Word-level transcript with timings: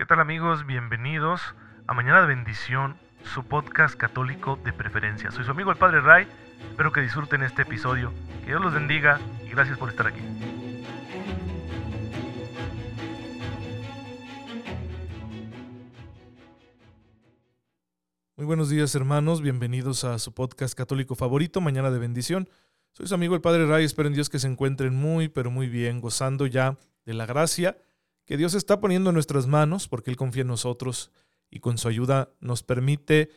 ¿Qué 0.00 0.06
tal 0.06 0.18
amigos? 0.18 0.64
Bienvenidos 0.64 1.42
a 1.86 1.92
Mañana 1.92 2.22
de 2.22 2.28
Bendición, 2.28 2.96
su 3.22 3.44
podcast 3.44 3.96
católico 3.96 4.58
de 4.64 4.72
preferencia. 4.72 5.30
Soy 5.30 5.44
su 5.44 5.50
amigo 5.50 5.70
el 5.70 5.76
Padre 5.76 6.00
Ray, 6.00 6.26
espero 6.70 6.90
que 6.90 7.02
disfruten 7.02 7.42
este 7.42 7.62
episodio, 7.62 8.10
que 8.40 8.46
Dios 8.46 8.62
los 8.62 8.72
bendiga 8.72 9.20
y 9.44 9.50
gracias 9.50 9.76
por 9.76 9.90
estar 9.90 10.06
aquí. 10.06 10.22
Muy 18.36 18.46
buenos 18.46 18.70
días 18.70 18.94
hermanos, 18.94 19.42
bienvenidos 19.42 20.04
a 20.04 20.18
su 20.18 20.32
podcast 20.32 20.72
católico 20.72 21.14
favorito, 21.14 21.60
Mañana 21.60 21.90
de 21.90 21.98
Bendición. 21.98 22.48
Soy 22.92 23.06
su 23.06 23.14
amigo 23.14 23.34
el 23.34 23.42
Padre 23.42 23.66
Ray, 23.66 23.84
espero 23.84 24.08
en 24.08 24.14
Dios 24.14 24.30
que 24.30 24.38
se 24.38 24.46
encuentren 24.46 24.94
muy, 24.94 25.28
pero 25.28 25.50
muy 25.50 25.68
bien, 25.68 26.00
gozando 26.00 26.46
ya 26.46 26.78
de 27.04 27.12
la 27.12 27.26
gracia 27.26 27.76
que 28.30 28.36
Dios 28.36 28.54
está 28.54 28.78
poniendo 28.78 29.10
en 29.10 29.14
nuestras 29.14 29.48
manos, 29.48 29.88
porque 29.88 30.08
Él 30.08 30.16
confía 30.16 30.42
en 30.42 30.46
nosotros 30.46 31.10
y 31.50 31.58
con 31.58 31.78
su 31.78 31.88
ayuda 31.88 32.32
nos 32.38 32.62
permite 32.62 33.28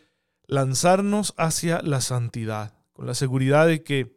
lanzarnos 0.45 1.33
hacia 1.35 1.81
la 1.81 1.99
santidad, 1.99 2.77
con 2.91 3.07
la 3.07 3.15
seguridad 3.15 3.65
de 3.65 3.81
que, 3.83 4.15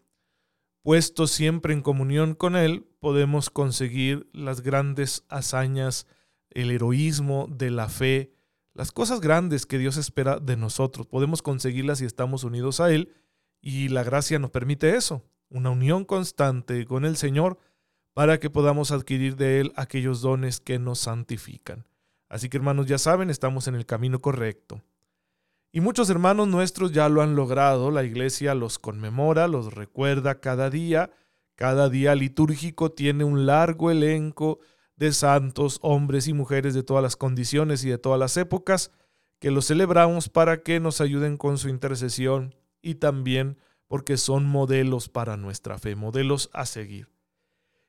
puestos 0.83 1.31
siempre 1.31 1.73
en 1.73 1.81
comunión 1.81 2.34
con 2.34 2.57
Él, 2.57 2.87
podemos 2.98 3.48
conseguir 3.48 4.29
las 4.34 4.61
grandes 4.61 5.25
hazañas, 5.31 6.07
el 6.51 6.70
heroísmo 6.70 7.48
de 7.51 7.70
la 7.70 7.89
fe, 7.89 8.34
las 8.75 8.93
cosas 8.93 9.23
grandes 9.23 9.65
que 9.65 9.79
Dios 9.79 9.97
espera 9.97 10.41
de 10.41 10.59
nosotros. 10.59 11.06
Podemos 11.06 11.41
conseguirlas 11.41 12.01
si 12.01 12.05
estamos 12.05 12.45
unidos 12.45 12.81
a 12.81 12.93
Él 12.93 13.15
y 13.62 13.89
la 13.89 14.05
gracia 14.05 14.39
nos 14.39 14.51
permite 14.51 14.95
eso, 14.95 15.25
una 15.48 15.70
unión 15.70 16.05
constante 16.05 16.84
con 16.84 17.06
el 17.06 17.17
Señor 17.17 17.56
para 18.16 18.41
que 18.41 18.48
podamos 18.48 18.93
adquirir 18.93 19.37
de 19.37 19.61
Él 19.61 19.73
aquellos 19.77 20.23
dones 20.23 20.59
que 20.59 20.79
nos 20.79 21.01
santifican. 21.01 21.84
Así 22.30 22.48
que 22.48 22.56
hermanos, 22.56 22.87
ya 22.87 22.97
saben, 22.97 23.29
estamos 23.29 23.69
en 23.69 23.75
el 23.75 23.84
camino 23.84 24.23
correcto. 24.23 24.80
Y 25.70 25.83
muchos 25.83 26.09
hermanos 26.09 26.48
nuestros 26.48 26.92
ya 26.92 27.11
lo 27.11 27.20
han 27.20 27.37
logrado, 27.37 27.91
la 27.91 28.05
iglesia 28.05 28.55
los 28.55 28.78
conmemora, 28.78 29.48
los 29.48 29.75
recuerda 29.75 30.41
cada 30.41 30.70
día, 30.70 31.11
cada 31.56 31.91
día 31.91 32.14
litúrgico 32.14 32.91
tiene 32.91 33.22
un 33.22 33.44
largo 33.44 33.91
elenco 33.91 34.61
de 34.97 35.12
santos, 35.12 35.78
hombres 35.83 36.27
y 36.27 36.33
mujeres 36.33 36.72
de 36.72 36.83
todas 36.83 37.03
las 37.03 37.17
condiciones 37.17 37.84
y 37.84 37.91
de 37.91 37.98
todas 37.98 38.19
las 38.19 38.39
épocas, 38.39 38.92
que 39.41 39.50
los 39.50 39.67
celebramos 39.67 40.31
para 40.31 40.62
que 40.62 40.81
nos 40.81 41.03
ayuden 41.03 41.37
con 41.37 41.59
su 41.59 41.69
intercesión 41.69 42.55
y 42.81 42.94
también 42.94 43.59
porque 43.89 44.17
son 44.17 44.47
modelos 44.47 45.11
para 45.11 45.37
nuestra 45.37 45.77
fe, 45.77 45.97
modelos 45.97 46.48
a 46.55 46.64
seguir. 46.64 47.14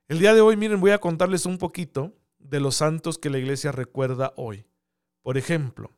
El 0.09 0.19
día 0.19 0.33
de 0.33 0.39
hoy, 0.39 0.55
miren, 0.55 0.79
voy 0.79 0.91
a 0.91 0.99
contarles 0.99 1.45
un 1.45 1.57
poquito 1.57 2.13
de 2.39 2.61
los 2.61 2.75
santos 2.75 3.17
que 3.17 3.29
la 3.29 3.39
iglesia 3.39 3.73
recuerda 3.73 4.31
hoy. 4.37 4.65
Por 5.21 5.37
ejemplo, 5.37 5.91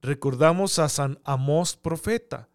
recordamos 0.00 0.78
a 0.78 0.88
San 0.88 1.18
Amós 1.22 1.76
profeta. 1.76 2.48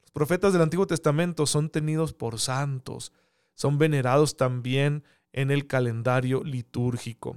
Los 0.00 0.12
profetas 0.12 0.52
del 0.52 0.62
Antiguo 0.62 0.86
Testamento 0.86 1.46
son 1.46 1.70
tenidos 1.70 2.12
por 2.12 2.38
santos, 2.38 3.12
son 3.54 3.78
venerados 3.78 4.36
también 4.36 5.02
en 5.32 5.50
el 5.50 5.66
calendario 5.66 6.44
litúrgico. 6.44 7.36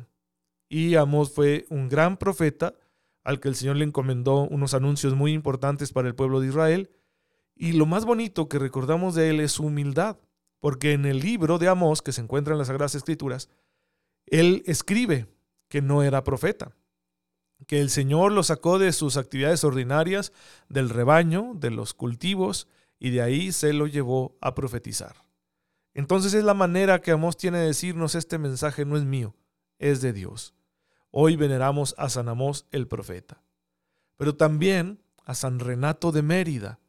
Y 0.70 0.94
Amós 0.94 1.34
fue 1.34 1.66
un 1.72 1.90
gran 1.90 2.18
profeta 2.18 2.76
al 3.24 3.40
que 3.40 3.48
el 3.48 3.56
Señor 3.56 3.78
le 3.78 3.86
encomendó 3.86 4.44
unos 4.44 4.76
anuncios 4.76 5.16
muy 5.16 5.34
importantes 5.34 5.92
para 5.92 6.08
el 6.08 6.14
pueblo 6.14 6.40
de 6.40 6.50
Israel. 6.50 6.92
Y 7.56 7.72
lo 7.72 7.88
más 7.88 8.06
bonito 8.06 8.48
que 8.48 8.60
recordamos 8.60 9.16
de 9.16 9.32
él 9.32 9.40
es 9.40 9.54
su 9.54 9.64
humildad, 9.64 10.18
porque 10.60 10.94
en 10.94 11.06
el 11.06 11.20
libro 11.20 11.58
de 11.58 11.68
Amós, 11.68 12.02
que 12.02 12.12
se 12.12 12.22
encuentra 12.22 12.54
en 12.54 12.58
las 12.58 12.68
Sagradas 12.68 12.96
Escrituras, 12.96 13.50
él 14.26 14.64
escribe 14.66 15.28
que 15.70 15.82
no 15.82 16.04
era 16.04 16.24
profeta, 16.24 16.76
que 17.66 17.82
el 17.82 17.90
Señor 17.90 18.32
lo 18.32 18.44
sacó 18.44 18.80
de 18.80 18.92
sus 18.94 19.18
actividades 19.18 19.64
ordinarias, 19.64 20.32
del 20.70 20.90
rebaño, 20.90 21.54
de 21.56 21.72
los 21.72 21.94
cultivos, 21.94 22.68
y 23.00 23.12
de 23.12 23.22
ahí 23.22 23.52
se 23.52 23.74
lo 23.74 23.88
llevó 23.88 24.38
a 24.42 24.54
profetizar. 24.56 25.16
Entonces 25.94 26.34
es 26.34 26.44
la 26.44 26.54
manera 26.54 27.02
que 27.02 27.12
Amós 27.12 27.38
tiene 27.38 27.60
de 27.60 27.68
decirnos 27.68 28.16
este 28.16 28.38
mensaje 28.38 28.86
no 28.86 28.98
es 28.98 29.04
mío, 29.04 29.36
es 29.80 30.02
de 30.02 30.14
Dios. 30.14 30.54
Hoy 31.10 31.36
veneramos 31.36 31.96
a 31.98 32.10
San 32.10 32.30
Amós 32.30 32.68
el 32.72 32.88
profeta, 32.88 33.42
pero 34.16 34.36
también 34.36 35.02
a 35.26 35.34
San 35.34 35.60
Renato 35.60 36.12
de 36.12 36.22
Mérida, 36.22 36.80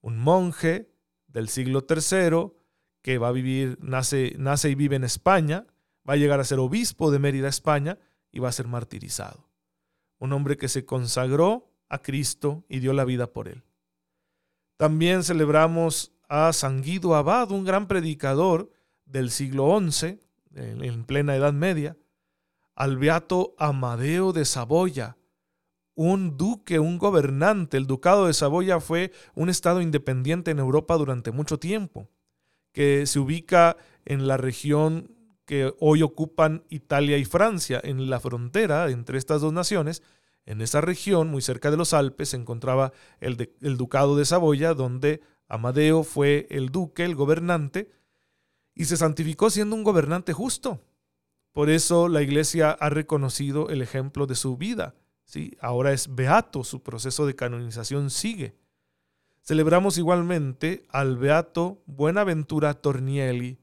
un 0.00 0.18
monje 0.18 0.90
del 1.26 1.48
siglo 1.48 1.86
III 1.88 2.57
que 3.02 3.18
va 3.18 3.28
a 3.28 3.32
vivir, 3.32 3.78
nace, 3.80 4.34
nace 4.38 4.70
y 4.70 4.74
vive 4.74 4.96
en 4.96 5.04
España, 5.04 5.66
va 6.08 6.14
a 6.14 6.16
llegar 6.16 6.40
a 6.40 6.44
ser 6.44 6.58
obispo 6.58 7.10
de 7.10 7.18
Mérida, 7.18 7.48
España, 7.48 7.98
y 8.30 8.40
va 8.40 8.48
a 8.48 8.52
ser 8.52 8.66
martirizado. 8.66 9.48
Un 10.18 10.32
hombre 10.32 10.56
que 10.56 10.68
se 10.68 10.84
consagró 10.84 11.70
a 11.88 12.02
Cristo 12.02 12.64
y 12.68 12.80
dio 12.80 12.92
la 12.92 13.04
vida 13.04 13.32
por 13.32 13.48
él. 13.48 13.62
También 14.76 15.24
celebramos 15.24 16.12
a 16.28 16.52
San 16.52 16.82
Guido 16.82 17.14
Abad, 17.14 17.50
un 17.50 17.64
gran 17.64 17.88
predicador 17.88 18.70
del 19.06 19.30
siglo 19.30 19.78
XI, 19.80 20.20
en 20.54 21.04
plena 21.04 21.36
Edad 21.36 21.52
Media, 21.52 21.96
al 22.74 22.96
beato 22.96 23.54
Amadeo 23.58 24.32
de 24.32 24.44
Saboya, 24.44 25.16
un 25.94 26.36
duque, 26.36 26.78
un 26.78 26.98
gobernante. 26.98 27.76
El 27.76 27.86
ducado 27.86 28.26
de 28.26 28.34
Saboya 28.34 28.78
fue 28.78 29.12
un 29.34 29.48
estado 29.48 29.80
independiente 29.80 30.52
en 30.52 30.60
Europa 30.60 30.96
durante 30.96 31.32
mucho 31.32 31.58
tiempo, 31.58 32.08
que 32.78 33.06
se 33.06 33.18
ubica 33.18 33.76
en 34.04 34.28
la 34.28 34.36
región 34.36 35.10
que 35.46 35.74
hoy 35.80 36.02
ocupan 36.02 36.62
Italia 36.68 37.18
y 37.18 37.24
Francia, 37.24 37.80
en 37.82 38.08
la 38.08 38.20
frontera 38.20 38.88
entre 38.88 39.18
estas 39.18 39.40
dos 39.40 39.52
naciones. 39.52 40.00
En 40.46 40.60
esa 40.60 40.80
región, 40.80 41.26
muy 41.26 41.42
cerca 41.42 41.72
de 41.72 41.76
los 41.76 41.92
Alpes, 41.92 42.28
se 42.28 42.36
encontraba 42.36 42.92
el, 43.18 43.48
ducado 43.76 44.14
de 44.14 44.24
Saboya, 44.24 44.74
donde 44.74 45.22
Amadeo 45.48 46.04
fue 46.04 46.46
el 46.50 46.68
duque, 46.68 47.04
el 47.04 47.16
gobernante, 47.16 47.90
y 48.76 48.84
se 48.84 48.96
santificó 48.96 49.50
siendo 49.50 49.74
un 49.74 49.82
gobernante 49.82 50.32
justo. 50.32 50.80
Por 51.50 51.70
eso 51.70 52.06
la 52.06 52.22
iglesia 52.22 52.70
ha 52.70 52.90
reconocido 52.90 53.70
el 53.70 53.82
ejemplo 53.82 54.28
de 54.28 54.36
su 54.36 54.56
vida. 54.56 54.94
¿sí? 55.24 55.56
Ahora 55.60 55.92
es 55.92 56.14
beato, 56.14 56.62
su 56.62 56.80
proceso 56.84 57.26
de 57.26 57.34
canonización 57.34 58.10
sigue. 58.10 58.54
Celebramos 59.48 59.96
igualmente 59.96 60.84
al 60.90 61.16
beato 61.16 61.82
Buenaventura 61.86 62.74
Tornielli, 62.74 63.58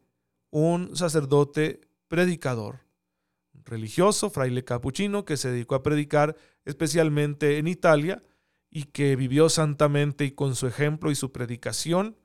un 0.49 0.95
sacerdote 0.95 1.79
predicador, 2.07 2.79
religioso, 3.53 4.31
fraile 4.31 4.63
capuchino, 4.63 5.25
que 5.25 5.37
se 5.37 5.51
dedicó 5.51 5.75
a 5.75 5.83
predicar 5.83 6.37
especialmente 6.63 7.59
en 7.59 7.67
Italia 7.67 8.23
y 8.71 8.85
que 8.85 9.15
vivió 9.15 9.47
santamente 9.47 10.25
y 10.25 10.31
con 10.31 10.55
su 10.55 10.65
ejemplo 10.65 11.11
y 11.11 11.15
su 11.15 11.31
predicación, 11.31 12.17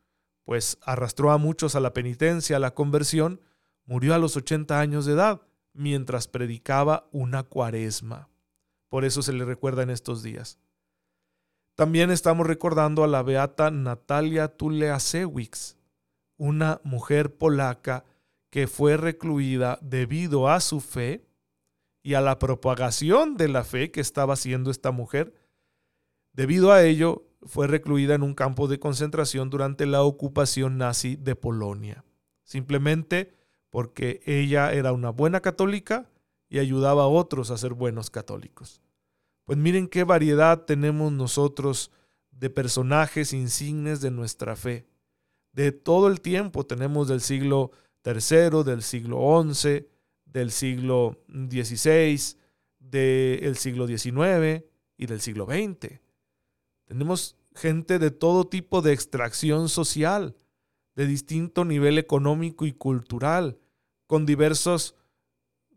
pues 0.45 0.79
arrastró 0.81 1.31
a 1.31 1.37
muchos 1.37 1.75
a 1.75 1.81
la 1.81 1.93
penitencia, 1.93 2.57
a 2.57 2.61
la 2.61 2.73
conversión, 2.73 3.43
murió 3.85 4.15
a 4.15 4.19
los 4.19 4.39
80 4.39 4.81
años 4.81 5.05
de 5.05 5.13
edad 5.13 5.43
mientras 5.75 6.29
predicaba 6.29 7.11
una 7.13 7.43
cuaresma. 7.43 8.31
Por 8.89 9.05
eso 9.05 9.21
se 9.21 9.35
le 9.35 9.45
recuerda 9.45 9.83
en 9.83 9.91
estos 9.91 10.23
días. 10.23 10.59
También 11.75 12.11
estamos 12.11 12.47
recordando 12.47 13.05
a 13.05 13.07
la 13.07 13.23
beata 13.23 13.71
Natalia 13.71 14.49
Tuleasewicz, 14.49 15.77
una 16.37 16.81
mujer 16.85 17.37
polaca 17.37 18.05
que 18.51 18.67
fue 18.67 18.97
recluida 18.97 19.79
debido 19.81 20.49
a 20.49 20.61
su 20.61 20.81
fe 20.81 21.25
y 22.03 22.15
a 22.15 22.21
la 22.21 22.39
propagación 22.39 23.37
de 23.37 23.49
la 23.49 23.65
fe 23.65 23.91
que 23.91 24.01
estaba 24.01 24.35
haciendo 24.35 24.71
esta 24.71 24.91
mujer 24.91 25.35
Debido 26.33 26.73
a 26.73 26.85
ello, 26.85 27.25
fue 27.43 27.67
recluida 27.67 28.15
en 28.15 28.23
un 28.23 28.35
campo 28.35 28.69
de 28.69 28.79
concentración 28.79 29.51
durante 29.51 29.87
la 29.87 30.03
ocupación 30.03 30.79
nazi 30.79 31.17
de 31.17 31.35
Polonia, 31.35 32.05
simplemente 32.45 33.35
porque 33.71 34.21
ella 34.27 34.73
era 34.73 34.93
una 34.93 35.11
buena 35.11 35.41
católica 35.41 36.09
y 36.49 36.59
ayudaba 36.59 37.05
a 37.05 37.09
otros 37.09 37.51
a 37.51 37.57
ser 37.57 37.75
buenos 37.75 38.11
católicos. 38.11 38.81
Pues 39.51 39.59
miren 39.59 39.89
qué 39.89 40.05
variedad 40.05 40.65
tenemos 40.65 41.11
nosotros 41.11 41.91
de 42.31 42.51
personajes 42.51 43.33
insignes 43.33 44.01
de 44.01 44.13
nuestra 44.13 44.55
fe. 44.55 44.87
De 45.51 45.73
todo 45.73 46.07
el 46.07 46.21
tiempo 46.21 46.65
tenemos 46.65 47.09
del 47.09 47.21
siglo 47.21 47.73
III, 48.05 48.63
del 48.65 48.83
siglo 48.83 49.53
XI, 49.53 49.89
del 50.25 50.53
siglo 50.53 51.19
XVI, 51.27 52.37
del 52.79 53.57
siglo 53.57 53.89
XIX 53.89 54.65
y 54.97 55.07
del 55.07 55.21
siglo 55.21 55.47
XX. 55.47 55.99
Tenemos 56.85 57.37
gente 57.57 57.99
de 57.99 58.13
todo 58.13 58.47
tipo 58.47 58.83
de 58.83 58.93
extracción 58.93 59.69
social, 59.69 60.37
de 60.95 61.09
distinto 61.09 61.65
nivel 61.65 61.99
económico 61.99 62.67
y 62.67 62.73
cultural, 62.73 63.59
con 64.07 64.27
diversos 64.27 64.95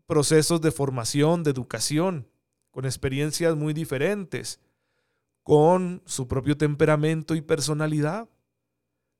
procesos 0.06 0.60
de 0.60 0.70
formación, 0.70 1.42
de 1.42 1.50
educación, 1.50 2.28
con 2.74 2.86
experiencias 2.86 3.54
muy 3.54 3.72
diferentes, 3.72 4.58
con 5.44 6.02
su 6.06 6.26
propio 6.26 6.56
temperamento 6.56 7.36
y 7.36 7.40
personalidad. 7.40 8.28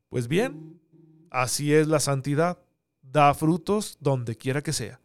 Pues 0.08 0.26
bien, 0.26 0.80
así 1.30 1.72
es 1.72 1.86
la 1.86 2.00
santidad, 2.00 2.58
da 3.00 3.32
frutos 3.32 3.96
donde 4.00 4.36
quiera 4.36 4.60
que 4.60 4.72
sea. 4.72 5.00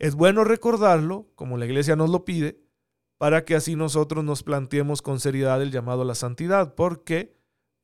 Es 0.00 0.16
bueno 0.16 0.42
recordarlo, 0.42 1.28
como 1.36 1.56
la 1.56 1.66
iglesia 1.66 1.94
nos 1.94 2.10
lo 2.10 2.24
pide, 2.24 2.58
para 3.16 3.44
que 3.44 3.54
así 3.54 3.76
nosotros 3.76 4.24
nos 4.24 4.42
planteemos 4.42 5.00
con 5.00 5.20
seriedad 5.20 5.62
el 5.62 5.70
llamado 5.70 6.02
a 6.02 6.06
la 6.06 6.16
santidad, 6.16 6.74
porque 6.74 7.36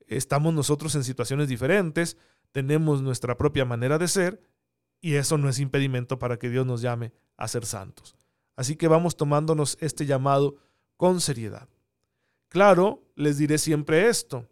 estamos 0.08 0.52
nosotros 0.52 0.96
en 0.96 1.04
situaciones 1.04 1.46
diferentes, 1.46 2.16
tenemos 2.50 3.00
nuestra 3.00 3.36
propia 3.36 3.64
manera 3.64 3.96
de 3.96 4.08
ser 4.08 4.42
y 5.00 5.14
eso 5.14 5.38
no 5.38 5.48
es 5.48 5.60
impedimento 5.60 6.18
para 6.18 6.36
que 6.36 6.50
Dios 6.50 6.66
nos 6.66 6.82
llame 6.82 7.12
a 7.36 7.46
ser 7.46 7.64
santos. 7.64 8.17
Así 8.58 8.74
que 8.74 8.88
vamos 8.88 9.16
tomándonos 9.16 9.78
este 9.80 10.04
llamado 10.04 10.56
con 10.96 11.20
seriedad. 11.20 11.68
Claro, 12.48 13.04
les 13.14 13.38
diré 13.38 13.56
siempre 13.56 14.08
esto, 14.08 14.48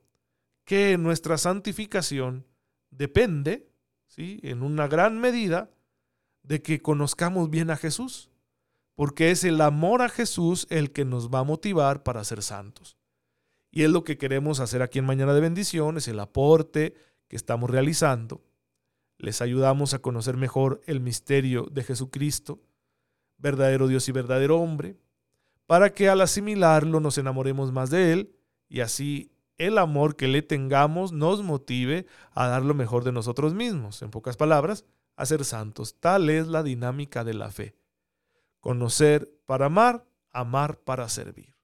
que 0.64 0.97
nuestra 0.97 1.38
santificación 1.38 2.47
depende, 2.93 3.69
¿sí? 4.06 4.38
en 4.44 4.62
una 4.62 4.87
gran 4.87 5.19
medida, 5.19 5.73
de 6.44 6.62
que 6.62 6.81
conozcamos 6.81 7.50
bien 7.50 7.69
a 7.69 7.76
Jesús, 7.76 8.31
porque 8.94 9.32
es 9.32 9.43
el 9.43 9.61
amor 9.61 10.03
a 10.03 10.09
Jesús 10.09 10.69
el 10.70 10.93
que 10.93 11.05
nos 11.05 11.29
va 11.29 11.41
a 11.41 11.44
motivar 11.44 12.05
para 12.05 12.23
ser 12.23 12.44
santos. 12.44 12.97
Y 13.73 13.82
es 13.82 13.91
lo 13.91 14.05
que 14.05 14.19
queremos 14.19 14.61
hacer 14.61 14.82
aquí 14.82 15.00
en 15.00 15.06
Mañana 15.06 15.35
de 15.35 15.41
Bendición, 15.41 15.97
es 15.97 16.06
el 16.06 16.20
aporte 16.20 16.94
que 17.26 17.35
estamos 17.35 17.69
realizando. 17.70 18.44
Les 19.19 19.43
ayudamos 19.43 19.94
a 19.94 19.99
conocer 19.99 20.37
mejor 20.37 20.81
el 20.87 21.00
misterio 21.00 21.67
de 21.73 21.82
Jesucristo, 21.82 22.61
verdadero 23.38 23.88
Dios 23.88 24.09
y 24.09 24.12
verdadero 24.12 24.59
hombre, 24.59 24.97
para 25.67 25.93
que 25.93 26.09
al 26.09 26.21
asimilarlo 26.21 27.00
nos 27.00 27.19
enamoremos 27.19 27.73
más 27.73 27.91
de 27.91 28.12
Él 28.12 28.37
y 28.69 28.81
así 28.81 29.33
el 29.59 29.79
amor 29.79 30.17
que 30.17 30.29
le 30.29 30.43
tengamos 30.43 31.12
nos 31.12 31.43
motive 31.43 32.06
a 32.33 32.49
dar 32.49 32.62
lo 32.62 32.75
mejor 32.75 33.05
de 33.05 33.12
nosotros 33.12 33.55
mismos. 33.55 34.03
En 34.03 34.11
pocas 34.11 34.37
palabras, 34.37 34.85
a 35.17 35.27
ser 35.27 35.44
santos. 35.44 35.97
Tal 35.99 36.29
es 36.31 36.47
la 36.47 36.62
dinámica 36.62 37.25
de 37.25 37.35
la 37.35 37.50
fe. 37.50 37.75
Conocer 38.61 39.33
para 39.47 39.67
amar, 39.67 40.06
amar 40.31 40.79
para 40.79 41.09
servir. 41.09 41.55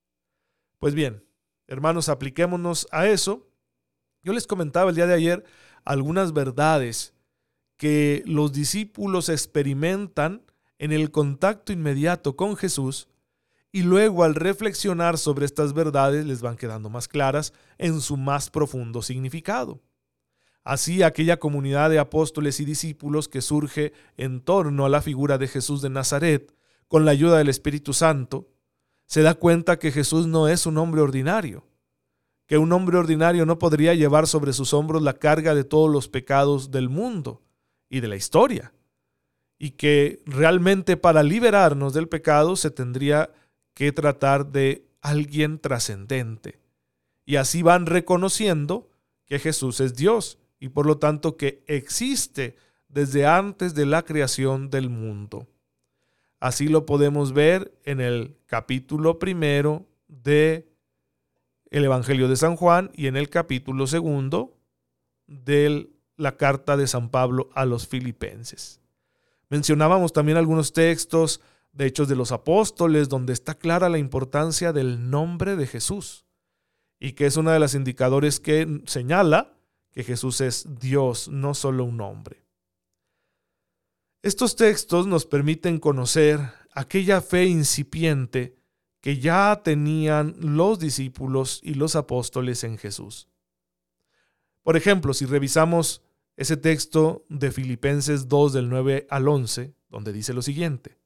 Pues 0.78 0.94
bien, 0.94 1.24
hermanos, 1.66 2.08
apliquémonos 2.08 2.88
a 2.90 3.06
eso. 3.06 3.46
Yo 4.22 4.32
les 4.32 4.46
comentaba 4.46 4.90
el 4.90 4.96
día 4.96 5.06
de 5.06 5.14
ayer 5.14 5.44
algunas 5.84 6.32
verdades 6.32 7.14
que 7.76 8.22
los 8.26 8.52
discípulos 8.52 9.28
experimentan 9.28 10.42
en 10.78 10.92
el 10.92 11.10
contacto 11.10 11.72
inmediato 11.72 12.36
con 12.36 12.56
Jesús 12.56 13.08
y 13.72 13.82
luego 13.82 14.24
al 14.24 14.34
reflexionar 14.34 15.16
sobre 15.16 15.46
estas 15.46 15.72
verdades 15.72 16.26
les 16.26 16.42
van 16.42 16.56
quedando 16.56 16.90
más 16.90 17.08
claras 17.08 17.52
en 17.78 18.00
su 18.00 18.16
más 18.16 18.50
profundo 18.50 19.00
significado. 19.00 19.80
Así 20.64 21.02
aquella 21.02 21.38
comunidad 21.38 21.90
de 21.90 21.98
apóstoles 21.98 22.60
y 22.60 22.64
discípulos 22.64 23.28
que 23.28 23.40
surge 23.40 23.92
en 24.16 24.40
torno 24.40 24.84
a 24.84 24.88
la 24.88 25.02
figura 25.02 25.38
de 25.38 25.48
Jesús 25.48 25.82
de 25.82 25.90
Nazaret, 25.90 26.54
con 26.86 27.04
la 27.04 27.10
ayuda 27.10 27.38
del 27.38 27.48
Espíritu 27.48 27.94
Santo, 27.94 28.50
se 29.06 29.22
da 29.22 29.34
cuenta 29.34 29.78
que 29.78 29.90
Jesús 29.90 30.26
no 30.26 30.46
es 30.46 30.66
un 30.66 30.78
hombre 30.78 31.00
ordinario, 31.00 31.66
que 32.46 32.58
un 32.58 32.72
hombre 32.72 32.98
ordinario 32.98 33.46
no 33.46 33.58
podría 33.58 33.94
llevar 33.94 34.26
sobre 34.26 34.52
sus 34.52 34.74
hombros 34.74 35.02
la 35.02 35.14
carga 35.14 35.54
de 35.54 35.64
todos 35.64 35.90
los 35.90 36.08
pecados 36.08 36.70
del 36.70 36.88
mundo 36.88 37.42
y 37.88 38.00
de 38.00 38.08
la 38.08 38.16
historia, 38.16 38.72
y 39.62 39.70
que 39.70 40.20
realmente 40.26 40.96
para 40.96 41.22
liberarnos 41.22 41.94
del 41.94 42.08
pecado 42.08 42.56
se 42.56 42.72
tendría 42.72 43.30
que 43.74 43.92
tratar 43.92 44.50
de 44.50 44.88
alguien 45.02 45.60
trascendente. 45.60 46.58
Y 47.24 47.36
así 47.36 47.62
van 47.62 47.86
reconociendo 47.86 48.90
que 49.24 49.38
Jesús 49.38 49.78
es 49.78 49.94
Dios 49.94 50.40
y 50.58 50.70
por 50.70 50.84
lo 50.84 50.98
tanto 50.98 51.36
que 51.36 51.62
existe 51.68 52.56
desde 52.88 53.24
antes 53.24 53.72
de 53.76 53.86
la 53.86 54.02
creación 54.02 54.68
del 54.68 54.90
mundo. 54.90 55.46
Así 56.40 56.66
lo 56.66 56.84
podemos 56.84 57.32
ver 57.32 57.72
en 57.84 58.00
el 58.00 58.36
capítulo 58.46 59.20
primero 59.20 59.86
de 60.08 60.66
el 61.70 61.84
Evangelio 61.84 62.26
de 62.26 62.34
San 62.34 62.56
Juan 62.56 62.90
y 62.94 63.06
en 63.06 63.16
el 63.16 63.30
capítulo 63.30 63.86
segundo 63.86 64.58
de 65.28 65.88
la 66.16 66.36
carta 66.36 66.76
de 66.76 66.88
San 66.88 67.10
Pablo 67.10 67.48
a 67.54 67.64
los 67.64 67.86
filipenses. 67.86 68.81
Mencionábamos 69.52 70.14
también 70.14 70.38
algunos 70.38 70.72
textos 70.72 71.42
de 71.72 71.84
Hechos 71.84 72.08
de 72.08 72.16
los 72.16 72.32
Apóstoles 72.32 73.10
donde 73.10 73.34
está 73.34 73.54
clara 73.54 73.90
la 73.90 73.98
importancia 73.98 74.72
del 74.72 75.10
nombre 75.10 75.56
de 75.56 75.66
Jesús 75.66 76.24
y 76.98 77.12
que 77.12 77.26
es 77.26 77.36
una 77.36 77.52
de 77.52 77.58
las 77.58 77.74
indicadores 77.74 78.40
que 78.40 78.80
señala 78.86 79.52
que 79.90 80.04
Jesús 80.04 80.40
es 80.40 80.66
Dios, 80.80 81.28
no 81.28 81.52
solo 81.52 81.84
un 81.84 82.00
hombre. 82.00 82.46
Estos 84.22 84.56
textos 84.56 85.06
nos 85.06 85.26
permiten 85.26 85.78
conocer 85.78 86.40
aquella 86.72 87.20
fe 87.20 87.44
incipiente 87.44 88.56
que 89.02 89.18
ya 89.18 89.60
tenían 89.62 90.34
los 90.38 90.78
discípulos 90.78 91.60
y 91.62 91.74
los 91.74 91.94
apóstoles 91.94 92.64
en 92.64 92.78
Jesús. 92.78 93.28
Por 94.62 94.78
ejemplo, 94.78 95.12
si 95.12 95.26
revisamos 95.26 96.00
ese 96.36 96.56
texto 96.56 97.24
de 97.28 97.50
Filipenses 97.50 98.28
2 98.28 98.52
del 98.52 98.68
9 98.68 99.06
al 99.10 99.28
11, 99.28 99.74
donde 99.88 100.12
dice 100.12 100.32
lo 100.32 100.42
siguiente, 100.42 100.98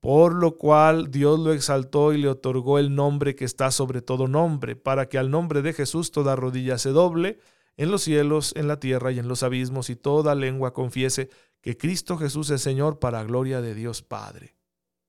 por 0.00 0.34
lo 0.34 0.56
cual 0.56 1.10
Dios 1.10 1.40
lo 1.40 1.52
exaltó 1.52 2.12
y 2.12 2.18
le 2.18 2.28
otorgó 2.28 2.78
el 2.78 2.94
nombre 2.94 3.34
que 3.34 3.44
está 3.44 3.70
sobre 3.70 4.02
todo 4.02 4.28
nombre, 4.28 4.76
para 4.76 5.08
que 5.08 5.18
al 5.18 5.30
nombre 5.30 5.62
de 5.62 5.72
Jesús 5.72 6.12
toda 6.12 6.36
rodilla 6.36 6.78
se 6.78 6.90
doble, 6.90 7.40
en 7.78 7.90
los 7.90 8.02
cielos, 8.02 8.54
en 8.56 8.68
la 8.68 8.80
tierra 8.80 9.12
y 9.12 9.18
en 9.18 9.28
los 9.28 9.42
abismos, 9.42 9.90
y 9.90 9.96
toda 9.96 10.34
lengua 10.34 10.72
confiese 10.72 11.28
que 11.60 11.76
Cristo 11.76 12.16
Jesús 12.16 12.50
es 12.50 12.62
Señor 12.62 12.98
para 12.98 13.24
gloria 13.24 13.60
de 13.60 13.74
Dios 13.74 14.02
Padre. 14.02 14.56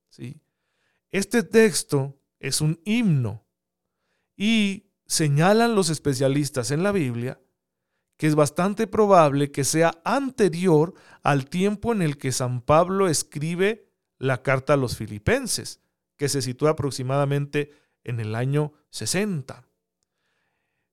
¿Sí? 0.09 0.41
Este 1.09 1.43
texto 1.43 2.17
es 2.39 2.61
un 2.61 2.81
himno 2.83 3.45
y 4.35 4.87
señalan 5.05 5.75
los 5.75 5.89
especialistas 5.89 6.71
en 6.71 6.83
la 6.83 6.91
Biblia 6.91 7.39
que 8.17 8.27
es 8.27 8.35
bastante 8.35 8.87
probable 8.87 9.51
que 9.51 9.63
sea 9.63 9.93
anterior 10.03 10.93
al 11.21 11.45
tiempo 11.45 11.93
en 11.93 12.01
el 12.01 12.17
que 12.17 12.31
San 12.31 12.61
Pablo 12.61 13.07
escribe 13.07 13.87
la 14.17 14.41
carta 14.41 14.73
a 14.73 14.77
los 14.77 14.97
filipenses, 14.97 15.81
que 16.17 16.27
se 16.27 16.41
sitúa 16.41 16.71
aproximadamente 16.71 17.71
en 18.03 18.19
el 18.19 18.33
año 18.33 18.73
60. 18.89 19.67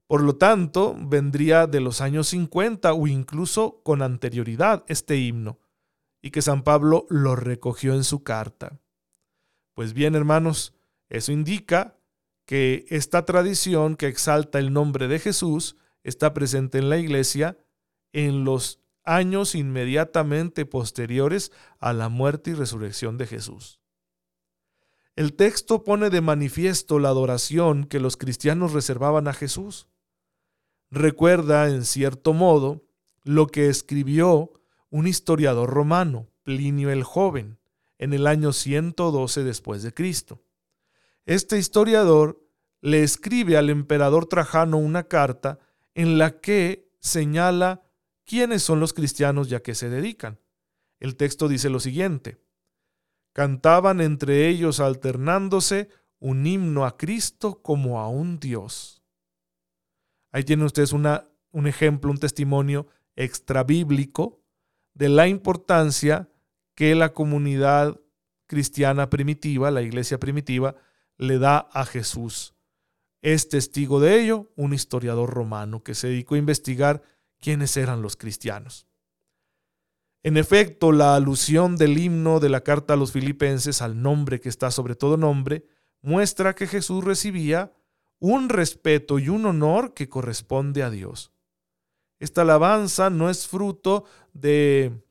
Por 0.07 0.23
lo 0.23 0.37
tanto, 0.37 0.95
vendría 0.99 1.67
de 1.67 1.81
los 1.81 2.03
años 2.03 2.29
50 2.29 2.93
o 2.93 3.07
incluso 3.07 3.81
con 3.83 4.03
anterioridad 4.03 4.85
este 4.87 5.17
himno, 5.17 5.59
y 6.21 6.31
que 6.31 6.43
San 6.43 6.63
Pablo 6.63 7.07
lo 7.09 7.37
recogió 7.37 7.95
en 7.95 8.05
su 8.05 8.23
carta. 8.23 8.79
Pues 9.73 9.95
bien, 9.95 10.15
hermanos, 10.15 10.75
eso 11.09 11.33
indica 11.33 11.97
que 12.45 12.85
esta 12.89 13.25
tradición 13.25 13.97
que 13.97 14.09
exalta 14.09 14.59
el 14.59 14.73
nombre 14.73 15.09
de 15.09 15.19
Jesús 15.19 15.77
está 16.05 16.33
presente 16.33 16.79
en 16.79 16.89
la 16.89 16.99
iglesia 16.99 17.59
en 18.13 18.45
los 18.45 18.81
años 19.03 19.55
inmediatamente 19.55 20.67
posteriores 20.67 21.51
a 21.79 21.93
la 21.93 22.09
muerte 22.09 22.51
y 22.51 22.55
resurrección 22.55 23.19
de 23.19 23.27
Jesús. 23.27 23.81
El 25.17 25.35
texto 25.35 25.85
pone 25.85 26.11
de 26.11 26.21
manifiesto 26.21 26.99
la 26.99 27.09
adoración 27.09 27.85
que 27.85 28.01
los 28.01 28.17
cristianos 28.17 28.73
reservaban 28.73 29.29
a 29.29 29.33
Jesús. 29.33 29.89
Recuerda, 30.91 31.69
en 31.69 31.85
cierto 31.85 32.33
modo, 32.33 32.85
lo 33.23 33.47
que 33.47 33.69
escribió 33.69 34.53
un 34.91 35.07
historiador 35.07 35.71
romano, 35.71 36.29
Plinio 36.43 36.91
el 36.91 37.05
Joven, 37.05 37.59
en 37.99 38.13
el 38.13 38.27
año 38.27 38.53
112 38.53 39.45
después 39.45 39.83
de 39.83 39.95
Cristo. 39.95 40.43
Este 41.27 41.59
historiador 41.59 42.45
le 42.81 43.03
escribe 43.03 43.57
al 43.57 43.71
emperador 43.71 44.27
Trajano 44.27 44.77
una 44.77 45.05
carta 45.05 45.59
en 45.95 46.19
la 46.19 46.41
que 46.41 46.91
señala 47.01 47.83
quiénes 48.25 48.63
son 48.63 48.81
los 48.81 48.93
cristianos 48.93 49.49
ya 49.49 49.63
que 49.63 49.75
se 49.75 49.91
dedican. 49.91 50.39
El 51.01 51.17
texto 51.17 51.49
dice 51.49 51.71
lo 51.71 51.81
siguiente. 51.81 52.41
Cantaban 53.33 54.01
entre 54.01 54.49
ellos 54.49 54.81
alternándose 54.81 55.89
un 56.19 56.47
himno 56.47 56.87
a 56.87 56.97
Cristo 56.97 57.61
como 57.63 58.01
a 58.01 58.09
un 58.09 58.39
Dios. 58.39 59.03
Ahí 60.33 60.45
tienen 60.45 60.67
ustedes 60.67 60.93
un 60.93 61.67
ejemplo, 61.67 62.11
un 62.11 62.19
testimonio 62.19 62.89
extrabíblico 63.17 64.43
de 64.95 65.09
la 65.09 65.29
importancia 65.29 66.29
que 66.75 66.95
la 66.95 67.13
comunidad 67.13 68.01
cristiana 68.47 69.11
primitiva, 69.11 69.71
la 69.71 69.83
iglesia 69.83 70.19
primitiva, 70.19 70.77
le 71.17 71.39
da 71.39 71.59
a 71.59 71.85
Jesús. 71.85 72.54
Es 73.25 73.49
testigo 73.49 74.01
de 74.01 74.21
ello 74.21 74.53
un 74.55 74.75
historiador 74.75 75.31
romano 75.31 75.83
que 75.83 75.95
se 75.95 76.09
dedicó 76.09 76.35
a 76.35 76.39
investigar 76.39 77.01
quiénes 77.41 77.75
eran 77.79 78.03
los 78.03 78.17
cristianos. 78.17 78.87
En 80.23 80.37
efecto, 80.37 80.93
la 80.93 81.17
alusión 81.17 81.77
del 81.77 81.97
himno 81.97 82.39
de 82.39 82.51
la 82.51 82.61
carta 82.61 82.93
a 82.93 82.97
los 82.99 83.13
filipenses 83.13 83.81
al 83.81 84.03
nombre 84.03 84.41
que 84.41 84.51
está 84.51 84.71
sobre 84.71 84.95
todo 84.95 85.17
nombre 85.17 85.65
muestra 86.03 86.55
que 86.55 86.67
Jesús 86.67 87.03
recibía 87.03 87.73
un 88.19 88.51
respeto 88.51 89.19
y 89.19 89.31
un 89.31 89.47
honor 89.47 89.95
que 89.95 90.11
corresponde 90.11 90.83
a 90.83 90.91
Dios. 90.91 91.33
Esta 92.21 92.43
alabanza 92.43 93.09
no 93.09 93.31
es 93.31 93.49
fruto 93.49 94.05
de 94.35 95.03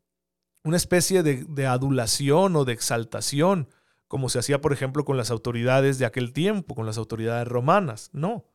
una 0.63 0.77
especie 0.77 1.24
de, 1.24 1.46
de 1.46 1.65
adulación 1.65 2.55
o 2.58 2.63
de 2.63 2.74
exaltación, 2.74 3.70
como 4.13 4.29
se 4.29 4.38
hacía, 4.38 4.62
por 4.62 4.74
ejemplo, 4.74 5.05
con 5.05 5.17
las 5.17 5.32
autoridades 5.32 5.98
de 5.98 6.05
aquel 6.05 6.34
tiempo, 6.34 6.75
con 6.75 6.86
las 6.86 7.00
autoridades 7.00 7.48
romanas. 7.48 8.12
No. 8.13 8.46